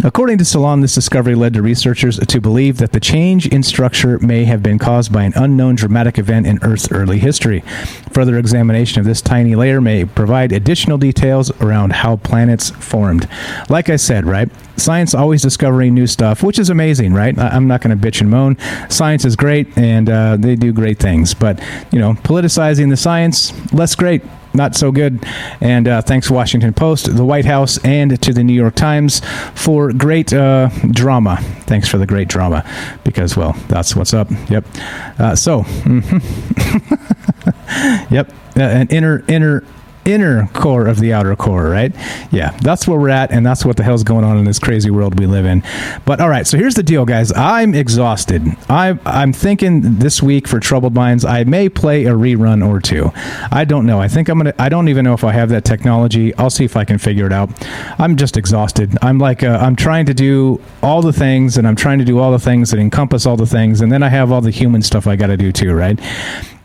[0.03, 4.19] According to Salon, this discovery led to researchers to believe that the change in structure
[4.19, 7.63] may have been caused by an unknown dramatic event in Earth's early history.
[8.17, 13.29] Further examination of this tiny layer may provide additional details around how planets formed.
[13.69, 14.49] Like I said, right?
[14.75, 17.37] Science always discovering new stuff, which is amazing, right?
[17.37, 18.57] I- I'm not going to bitch and moan.
[18.89, 21.35] Science is great, and uh, they do great things.
[21.35, 21.61] But
[21.91, 24.23] you know, politicizing the science, less great
[24.55, 25.23] not so good.
[25.61, 29.21] And uh, thanks, Washington Post, the White House, and to the New York Times
[29.53, 31.37] for great uh, drama.
[31.67, 32.67] Thanks for the great drama,
[33.03, 34.27] because well, that's what's up.
[34.49, 34.65] Yep.
[35.19, 37.13] Uh, so, mhm.
[38.11, 39.63] yep, uh, an inner inner
[40.07, 41.93] inner core of the outer core, right?
[42.31, 44.89] Yeah, that's where we're at, and that's what the hell's going on in this crazy
[44.89, 45.61] world we live in.
[46.05, 47.31] But all right, so here's the deal, guys.
[47.35, 48.43] I'm exhausted.
[48.69, 53.11] I, I'm thinking this week for Troubled Minds, I may play a rerun or two.
[53.51, 53.99] I don't know.
[53.99, 54.53] I think I'm gonna.
[54.57, 56.33] I don't even know if I have that technology.
[56.35, 57.49] I'll see if I can figure it out.
[57.99, 58.97] I'm just exhausted.
[59.01, 62.19] I'm like, uh, I'm trying to do all the things, and I'm trying to do
[62.19, 64.81] all the things that encompass all the things, and then I have all the human
[64.81, 65.99] stuff I got to do too, right?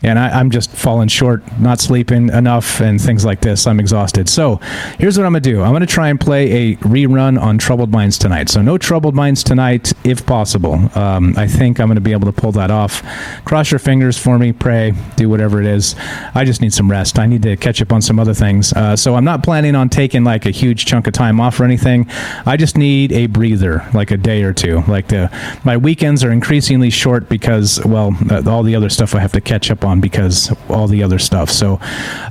[0.03, 3.65] And I, I'm just falling short, not sleeping enough, and things like this.
[3.65, 4.29] I'm exhausted.
[4.29, 4.57] So
[4.99, 5.61] here's what I'm gonna do.
[5.61, 8.49] I'm gonna try and play a rerun on Troubled Minds tonight.
[8.49, 10.89] So no Troubled Minds tonight, if possible.
[10.95, 13.01] Um, I think I'm gonna be able to pull that off.
[13.45, 14.51] Cross your fingers for me.
[14.51, 14.93] Pray.
[15.15, 15.95] Do whatever it is.
[16.35, 17.17] I just need some rest.
[17.17, 18.73] I need to catch up on some other things.
[18.73, 21.63] Uh, so I'm not planning on taking like a huge chunk of time off or
[21.63, 22.09] anything.
[22.45, 24.81] I just need a breather, like a day or two.
[24.87, 25.29] Like the
[25.63, 29.41] my weekends are increasingly short because well, uh, all the other stuff I have to
[29.41, 31.49] catch up on because all the other stuff.
[31.49, 31.79] So,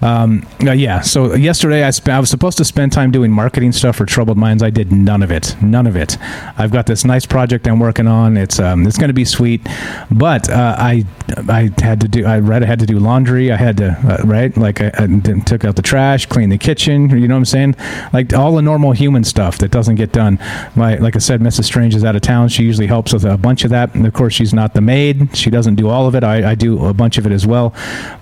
[0.01, 1.01] um, uh, yeah.
[1.01, 4.39] So yesterday I, sp- I was supposed to spend time doing marketing stuff for Troubled
[4.39, 4.63] Minds.
[4.63, 5.57] I did none of it.
[5.63, 6.19] None of it.
[6.59, 8.37] I've got this nice project I'm working on.
[8.37, 9.67] It's um, it's going to be sweet,
[10.11, 11.05] but uh, I
[11.49, 13.53] I had to do I right I had to do laundry.
[13.53, 17.11] I had to uh, right like I, I took out the trash, clean the kitchen.
[17.11, 17.77] You know what I'm saying?
[18.13, 20.39] Like all the normal human stuff that doesn't get done.
[20.75, 21.65] My like I said, Mrs.
[21.65, 22.49] Strange is out of town.
[22.49, 23.95] She usually helps with a bunch of that.
[23.95, 25.37] And of course, she's not the maid.
[25.37, 26.25] She doesn't do all of it.
[26.25, 27.52] I, I do a bunch of it as well.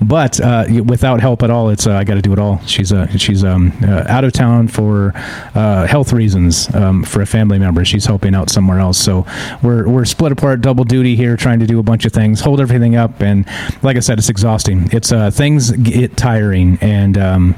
[0.00, 2.60] But uh, without help at all, it's uh, I got to do it all.
[2.66, 5.12] She's uh, she's um, uh, out of town for
[5.54, 7.84] uh, health reasons um, for a family member.
[7.84, 8.98] She's helping out somewhere else.
[8.98, 9.26] So
[9.62, 12.60] we're we're split apart, double duty here, trying to do a bunch of things, hold
[12.60, 13.46] everything up, and
[13.82, 14.88] like I said, it's exhausting.
[14.92, 17.54] It's uh, things get tiring, and um,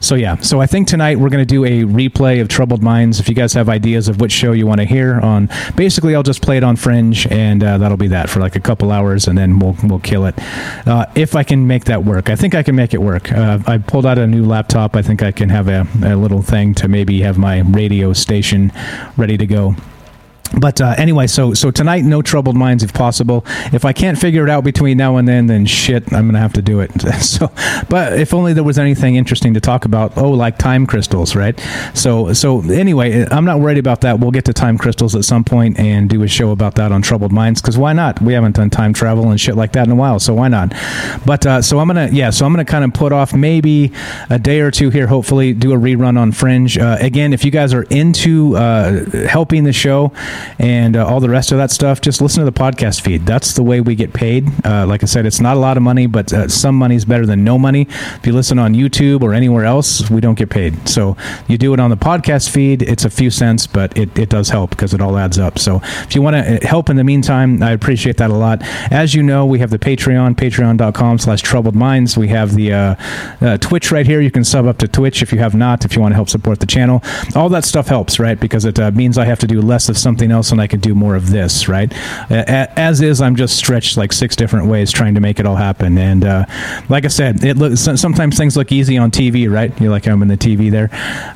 [0.00, 0.36] so yeah.
[0.36, 3.20] So I think tonight we're going to do a replay of Troubled Minds.
[3.20, 6.22] If you guys have ideas of which show you want to hear on, basically I'll
[6.22, 9.36] just play it on Fringe, and that'll be that for like a couple hours, and
[9.36, 10.34] then we'll we'll kill it.
[10.86, 13.32] Uh, if I can make that work, I think I can make it work.
[13.32, 14.96] Uh, I pulled out a new laptop.
[14.96, 18.72] I think I can have a, a little thing to maybe have my radio station
[19.16, 19.74] ready to go
[20.58, 23.44] but uh, anyway, so so tonight, no troubled minds if possible.
[23.72, 26.52] If I can't figure it out between now and then, then shit, I'm gonna have
[26.54, 26.90] to do it.
[27.28, 27.52] So,
[27.90, 30.16] but if only there was anything interesting to talk about.
[30.16, 31.58] Oh, like time crystals, right?
[31.94, 34.20] So so anyway, I'm not worried about that.
[34.20, 37.02] We'll get to time crystals at some point and do a show about that on
[37.02, 38.20] troubled minds because why not?
[38.22, 40.72] We haven't done time travel and shit like that in a while, so why not?
[41.26, 43.92] But uh, so I'm gonna yeah, so I'm gonna kind of put off maybe
[44.30, 45.06] a day or two here.
[45.06, 46.78] Hopefully, do a rerun on Fringe.
[46.78, 50.12] Uh, again, if you guys are into uh, helping the show
[50.58, 53.26] and uh, all the rest of that stuff, just listen to the podcast feed.
[53.26, 54.48] That's the way we get paid.
[54.64, 57.26] Uh, like I said, it's not a lot of money, but uh, some is better
[57.26, 57.82] than no money.
[57.82, 60.88] If you listen on YouTube or anywhere else, we don't get paid.
[60.88, 61.16] So
[61.48, 64.48] you do it on the podcast feed, it's a few cents, but it, it does
[64.48, 65.58] help because it all adds up.
[65.58, 68.62] So if you want to help in the meantime, I appreciate that a lot.
[68.90, 72.16] As you know, we have the Patreon, patreon.com slash troubled minds.
[72.16, 72.94] We have the uh,
[73.40, 74.20] uh, Twitch right here.
[74.20, 76.28] You can sub up to Twitch if you have not, if you want to help
[76.28, 77.02] support the channel.
[77.34, 78.38] All that stuff helps, right?
[78.38, 80.80] Because it uh, means I have to do less of something else and I can
[80.80, 81.92] do more of this, right?
[82.30, 85.98] As is, I'm just stretched like six different ways trying to make it all happen.
[85.98, 86.44] And uh,
[86.88, 89.78] like I said, it looks sometimes things look easy on TV, right?
[89.80, 90.90] You're like I'm in the TV there,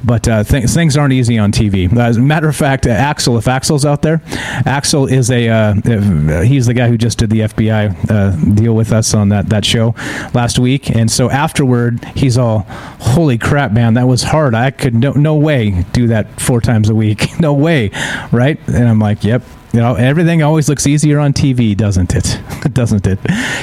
[0.05, 1.95] but uh, th- things aren't easy on TV.
[1.97, 4.21] As a matter of fact, uh, Axel, if Axel's out there,
[4.67, 8.75] Axel is a uh, uh, he's the guy who just did the FBI uh, deal
[8.75, 9.95] with us on that that show
[10.35, 12.61] last week, and so afterward, he's all,
[13.01, 14.55] "Holy crap, man, that was hard.
[14.55, 17.29] I could no no way do that four times a week.
[17.41, 17.91] no way,
[18.31, 19.43] right?" And I'm like, "Yep."
[19.73, 22.39] You know, everything always looks easier on TV, doesn't it?
[22.75, 23.19] doesn't it?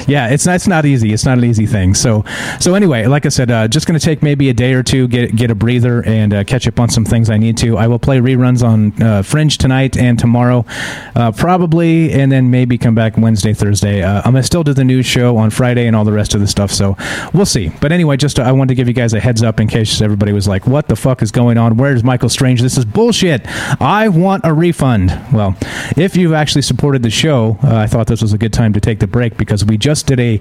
[0.07, 1.13] Yeah, it's not, it's not easy.
[1.13, 1.93] It's not an easy thing.
[1.93, 2.25] So,
[2.59, 5.07] so anyway, like I said, uh, just going to take maybe a day or two,
[5.07, 7.77] get get a breather, and uh, catch up on some things I need to.
[7.77, 10.65] I will play reruns on uh, Fringe tonight and tomorrow,
[11.15, 14.01] uh, probably, and then maybe come back Wednesday, Thursday.
[14.01, 16.41] Uh, I'm gonna still do the news show on Friday and all the rest of
[16.41, 16.71] the stuff.
[16.71, 16.97] So
[17.33, 17.69] we'll see.
[17.81, 20.01] But anyway, just uh, I wanted to give you guys a heads up in case
[20.01, 21.77] everybody was like, "What the fuck is going on?
[21.77, 22.61] Where's Michael Strange?
[22.61, 23.41] This is bullshit.
[23.79, 25.55] I want a refund." Well
[25.99, 28.79] if you've actually supported the show, uh, I thought this was a good time to
[28.79, 30.37] take the break because we just did a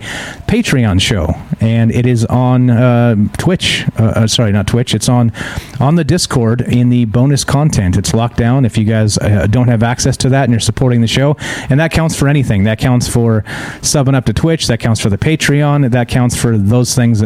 [0.47, 3.85] Patreon show, and it is on uh, Twitch.
[3.99, 4.95] Uh, uh, sorry, not Twitch.
[4.95, 5.33] It's on
[5.81, 7.97] on the Discord in the bonus content.
[7.97, 8.65] It's locked down.
[8.65, 11.37] If you guys uh, don't have access to that and you're supporting the show,
[11.69, 12.63] and that counts for anything.
[12.65, 13.43] That counts for
[13.81, 14.69] subbing up to Twitch.
[14.69, 15.91] That counts for the Patreon.
[15.91, 17.23] That counts for those things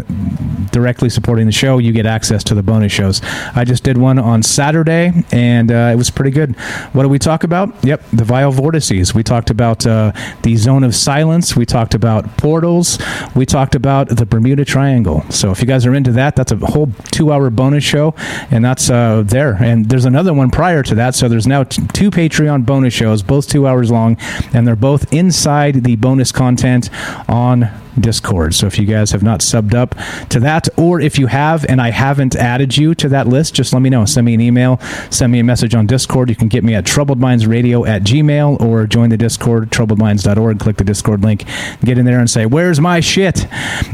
[0.71, 1.77] directly supporting the show.
[1.77, 3.21] You get access to the bonus shows.
[3.55, 6.57] I just did one on Saturday, and uh, it was pretty good.
[6.93, 7.73] What did we talk about?
[7.85, 9.15] Yep, the Vile Vortices.
[9.15, 10.13] We talked about uh,
[10.43, 11.57] the Zone of Silence.
[11.57, 12.99] We talked about portals.
[13.35, 15.25] We talked about the Bermuda Triangle.
[15.31, 18.15] So if you guys are into that, that's a whole two-hour bonus show,
[18.51, 19.55] and that's uh, there.
[19.61, 21.15] And there's another one prior to that.
[21.15, 24.17] So there's now t- two Patreon bonus shows, both two hours long,
[24.53, 26.91] and they're both inside the bonus content
[27.29, 27.71] on
[28.01, 28.55] Discord.
[28.55, 29.95] So if you guys have not subbed up
[30.31, 33.73] to that, or if you have and I haven't added you to that list, just
[33.73, 34.05] let me know.
[34.05, 34.79] Send me an email,
[35.11, 36.29] send me a message on Discord.
[36.29, 40.59] You can get me at troubledmindsradio at gmail or join the Discord, troubledminds.org.
[40.59, 41.45] Click the Discord link,
[41.85, 43.47] get in there and say, Where's my shit?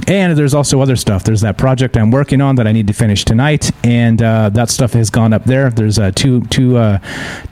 [0.09, 1.25] And there's also other stuff.
[1.25, 4.71] There's that project I'm working on that I need to finish tonight, and uh, that
[4.71, 5.71] stuff has gone up there.
[5.71, 6.99] There's uh, two, two, uh,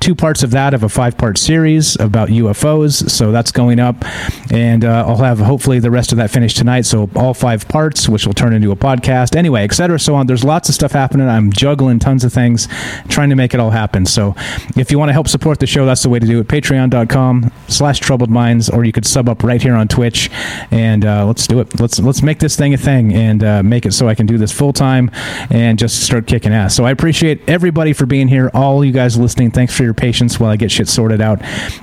[0.01, 3.11] two parts of that of a five part series about UFOs.
[3.11, 4.05] So that's going up,
[4.53, 6.83] and uh, I'll have hopefully the rest of that finished tonight.
[6.83, 9.99] So all five parts, which will turn into a podcast, anyway, etc.
[9.99, 10.27] So on.
[10.27, 11.27] There's lots of stuff happening.
[11.27, 12.69] I'm juggling tons of things,
[13.09, 14.05] trying to make it all happen.
[14.05, 14.35] So
[14.77, 16.47] if you want to help support the show, that's the way to do it.
[16.47, 20.29] Patreon.com slash troubled minds, or you could sub up right here on Twitch,
[20.71, 21.81] and uh, let's do it.
[21.81, 24.37] Let's let's make this thing a thing and uh, make it so I can do
[24.37, 25.11] this full time
[25.49, 26.75] and just start kicking ass.
[26.75, 29.53] So I appreciate everybody for being here, all you guys listening.
[29.53, 31.41] Thanks for your patience while I get shit sorted out.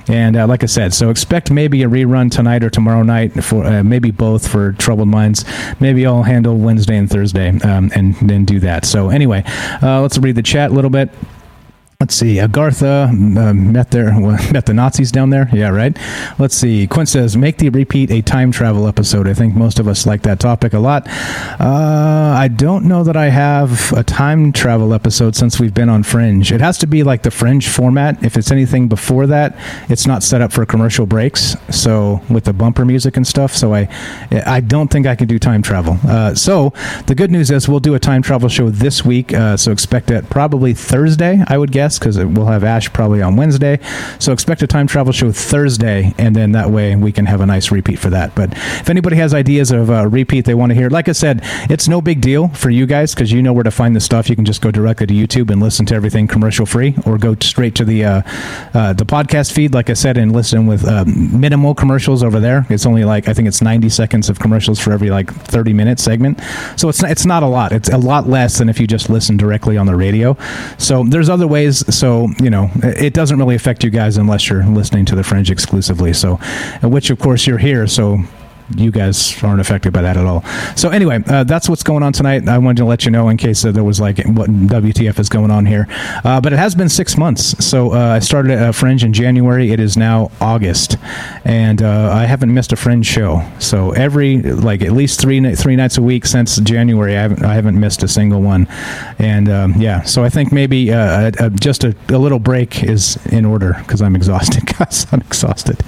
[0.08, 3.64] And uh, like I said, so expect maybe a rerun tonight or tomorrow night for
[3.64, 5.44] uh, maybe both for Troubled Minds.
[5.80, 8.84] Maybe I'll handle Wednesday and Thursday um, and then do that.
[8.84, 9.42] So anyway,
[9.82, 11.10] uh, let's read the chat a little bit.
[12.04, 12.34] Let's see.
[12.34, 14.12] Agartha uh, met their
[14.52, 15.48] met the Nazis down there.
[15.54, 15.96] Yeah, right.
[16.38, 16.86] Let's see.
[16.86, 20.20] Quint says, "Make the repeat a time travel episode." I think most of us like
[20.24, 21.08] that topic a lot.
[21.58, 26.02] Uh, I don't know that I have a time travel episode since we've been on
[26.02, 26.52] Fringe.
[26.52, 28.22] It has to be like the Fringe format.
[28.22, 29.56] If it's anything before that,
[29.88, 31.56] it's not set up for commercial breaks.
[31.70, 33.56] So with the bumper music and stuff.
[33.56, 33.88] So I,
[34.44, 35.98] I don't think I can do time travel.
[36.06, 36.74] Uh, so
[37.06, 39.32] the good news is we'll do a time travel show this week.
[39.32, 41.42] Uh, so expect it probably Thursday.
[41.48, 43.78] I would guess because we'll have Ash probably on Wednesday.
[44.18, 47.46] So expect a time travel show Thursday, and then that way we can have a
[47.46, 48.34] nice repeat for that.
[48.34, 51.40] But if anybody has ideas of a repeat they want to hear, like I said,
[51.70, 54.28] it's no big deal for you guys because you know where to find the stuff.
[54.28, 57.36] You can just go directly to YouTube and listen to everything commercial free, or go
[57.40, 58.22] straight to the uh,
[58.74, 62.66] uh, the podcast feed, like I said, and listen with um, minimal commercials over there.
[62.70, 65.98] It's only like I think it's 90 seconds of commercials for every like 30 minute
[65.98, 66.40] segment.
[66.76, 67.72] So it's not, it's not a lot.
[67.72, 70.36] It's a lot less than if you just listen directly on the radio.
[70.78, 74.64] So there's other ways so you know it doesn't really affect you guys unless you're
[74.64, 76.12] listening to the fringe exclusively.
[76.12, 76.36] So
[76.82, 78.18] which of course you're here so
[78.76, 80.42] you guys aren't affected by that at all.
[80.76, 82.48] So anyway, uh, that's what's going on tonight.
[82.48, 85.28] I wanted to let you know in case uh, there was like what WTF is
[85.28, 85.86] going on here.
[86.24, 87.64] Uh, but it has been six months.
[87.64, 89.70] So uh, I started at Fringe in January.
[89.70, 90.96] It is now August,
[91.44, 93.46] and uh, I haven't missed a Fringe show.
[93.58, 97.54] So every like at least three three nights a week since January, I haven't I
[97.54, 98.66] haven't missed a single one.
[99.18, 102.82] And um, yeah, so I think maybe uh, a, a, just a, a, little break
[102.82, 104.64] is in order because I'm exhausted.
[104.78, 105.82] Guys, I'm exhausted.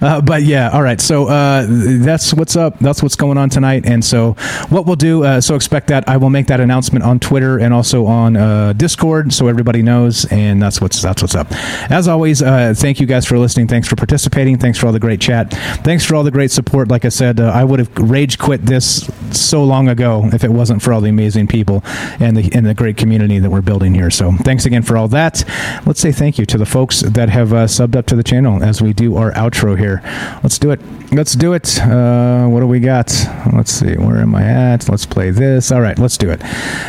[0.00, 1.00] but yeah, all right.
[1.00, 2.78] So that's that's what's up.
[2.80, 3.86] That's what's going on tonight.
[3.86, 4.34] And so,
[4.68, 7.72] what we'll do, uh, so expect that I will make that announcement on Twitter and
[7.72, 10.26] also on uh, Discord, so everybody knows.
[10.26, 11.46] And that's what's that's what's up.
[11.90, 13.68] As always, uh, thank you guys for listening.
[13.68, 14.58] Thanks for participating.
[14.58, 15.50] Thanks for all the great chat.
[15.82, 16.88] Thanks for all the great support.
[16.88, 20.50] Like I said, uh, I would have rage quit this so long ago if it
[20.50, 21.80] wasn't for all the amazing people
[22.20, 24.10] and the and the great community that we're building here.
[24.10, 25.42] So thanks again for all that.
[25.86, 28.62] Let's say thank you to the folks that have uh, subbed up to the channel
[28.62, 30.02] as we do our outro here.
[30.42, 30.80] Let's do it.
[31.12, 31.80] Let's do it.
[31.80, 33.12] Uh, uh, what do we got?
[33.52, 33.94] Let's see.
[33.96, 34.88] Where am I at?
[34.88, 35.70] Let's play this.
[35.70, 36.42] All right, let's do it.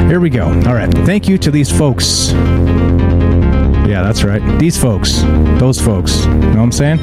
[0.09, 0.45] Here we go.
[0.45, 0.91] All right.
[1.05, 2.31] Thank you to these folks.
[3.91, 4.41] Yeah, that's right.
[4.57, 5.19] These folks.
[5.59, 6.23] Those folks.
[6.23, 6.99] You know what I'm saying?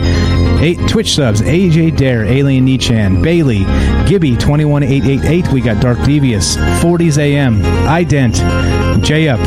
[0.62, 1.42] Eight Twitch subs.
[1.42, 3.64] AJ Dare, Alien Nichan, Bailey,
[4.08, 5.48] Gibby 21888.
[5.48, 9.38] We got Dark Devious, 40s AM, Ident, J Up.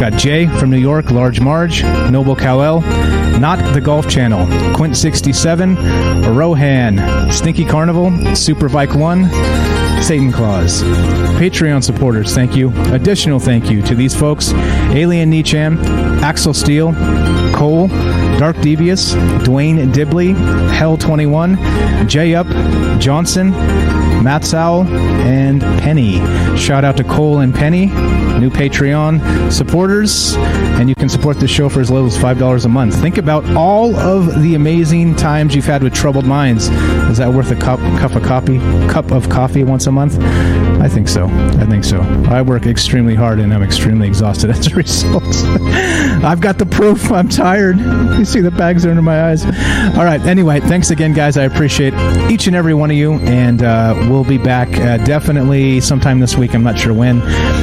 [0.00, 2.80] Got Jay from New York, Large Marge, Noble Cowell,
[3.38, 9.26] Not the Golf Channel, Quint67, Rohan, Stinky Carnival, Super Vike 1,
[10.02, 10.82] Satan Claus.
[11.38, 12.72] Patreon supporters, thank you.
[12.92, 14.52] Additional thank you to these folks
[14.92, 15.78] Alien Nichan,
[16.22, 16.92] Axel Steele,
[17.54, 17.88] Cole,
[18.38, 19.14] Dark Devious,
[19.44, 22.46] Dwayne Dibley, Hell21, J Up,
[23.00, 23.52] Johnson,
[24.22, 26.18] Matt Sowell, and Penny.
[26.56, 31.68] Shout out to Cole and Penny, new Patreon supporters, and you can support the show
[31.68, 32.94] for as little as $5 a month.
[33.00, 36.68] Think about all of the amazing times you've had with Troubled Minds.
[37.10, 38.58] Is that worth a cup, cup of coffee?
[38.88, 40.18] Cup of coffee once a month?
[40.80, 41.26] I think so.
[41.26, 42.00] I think so.
[42.28, 45.22] I work extremely hard and I'm extremely exhausted as a result.
[46.24, 47.12] I've got the proof.
[47.12, 47.78] I'm tired.
[47.78, 49.44] You see the bags are under my eyes.
[49.44, 50.20] All right.
[50.22, 51.36] Anyway, thanks again, guys.
[51.36, 51.92] I appreciate
[52.30, 56.36] each and every one of you, and uh, we'll be back uh, definitely sometime this
[56.36, 56.54] week.
[56.54, 57.20] I'm not sure when.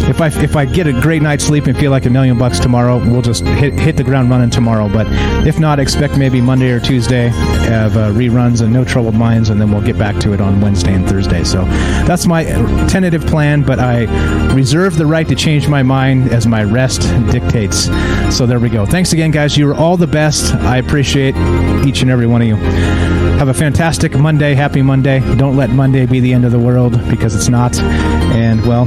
[0.10, 2.60] If I if I get a great night's sleep and feel like a million bucks
[2.60, 4.90] tomorrow, we'll just hit hit the ground running tomorrow.
[4.90, 5.08] But
[5.48, 9.60] if not, expect maybe Monday or Tuesday of uh, reruns and no troubled minds, and
[9.60, 11.44] then we'll get back to it on Wednesday and Thursday.
[11.44, 11.64] So
[12.06, 12.44] that's my
[13.16, 14.06] plan, but I
[14.54, 17.02] reserve the right to change my mind as my rest
[17.32, 17.86] dictates.
[18.36, 18.86] So there we go.
[18.86, 19.58] Thanks again, guys.
[19.58, 20.54] You are all the best.
[20.56, 21.36] I appreciate
[21.86, 22.56] each and every one of you.
[23.38, 24.54] Have a fantastic Monday.
[24.54, 25.20] Happy Monday.
[25.36, 27.78] Don't let Monday be the end of the world because it's not.
[27.80, 28.86] And, well,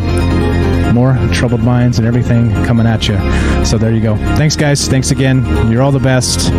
[0.92, 3.16] more troubled minds and everything coming at you.
[3.64, 4.16] So there you go.
[4.36, 4.88] Thanks, guys.
[4.88, 5.44] Thanks again.
[5.70, 6.50] You're all the best.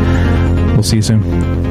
[0.74, 1.71] We'll see you soon.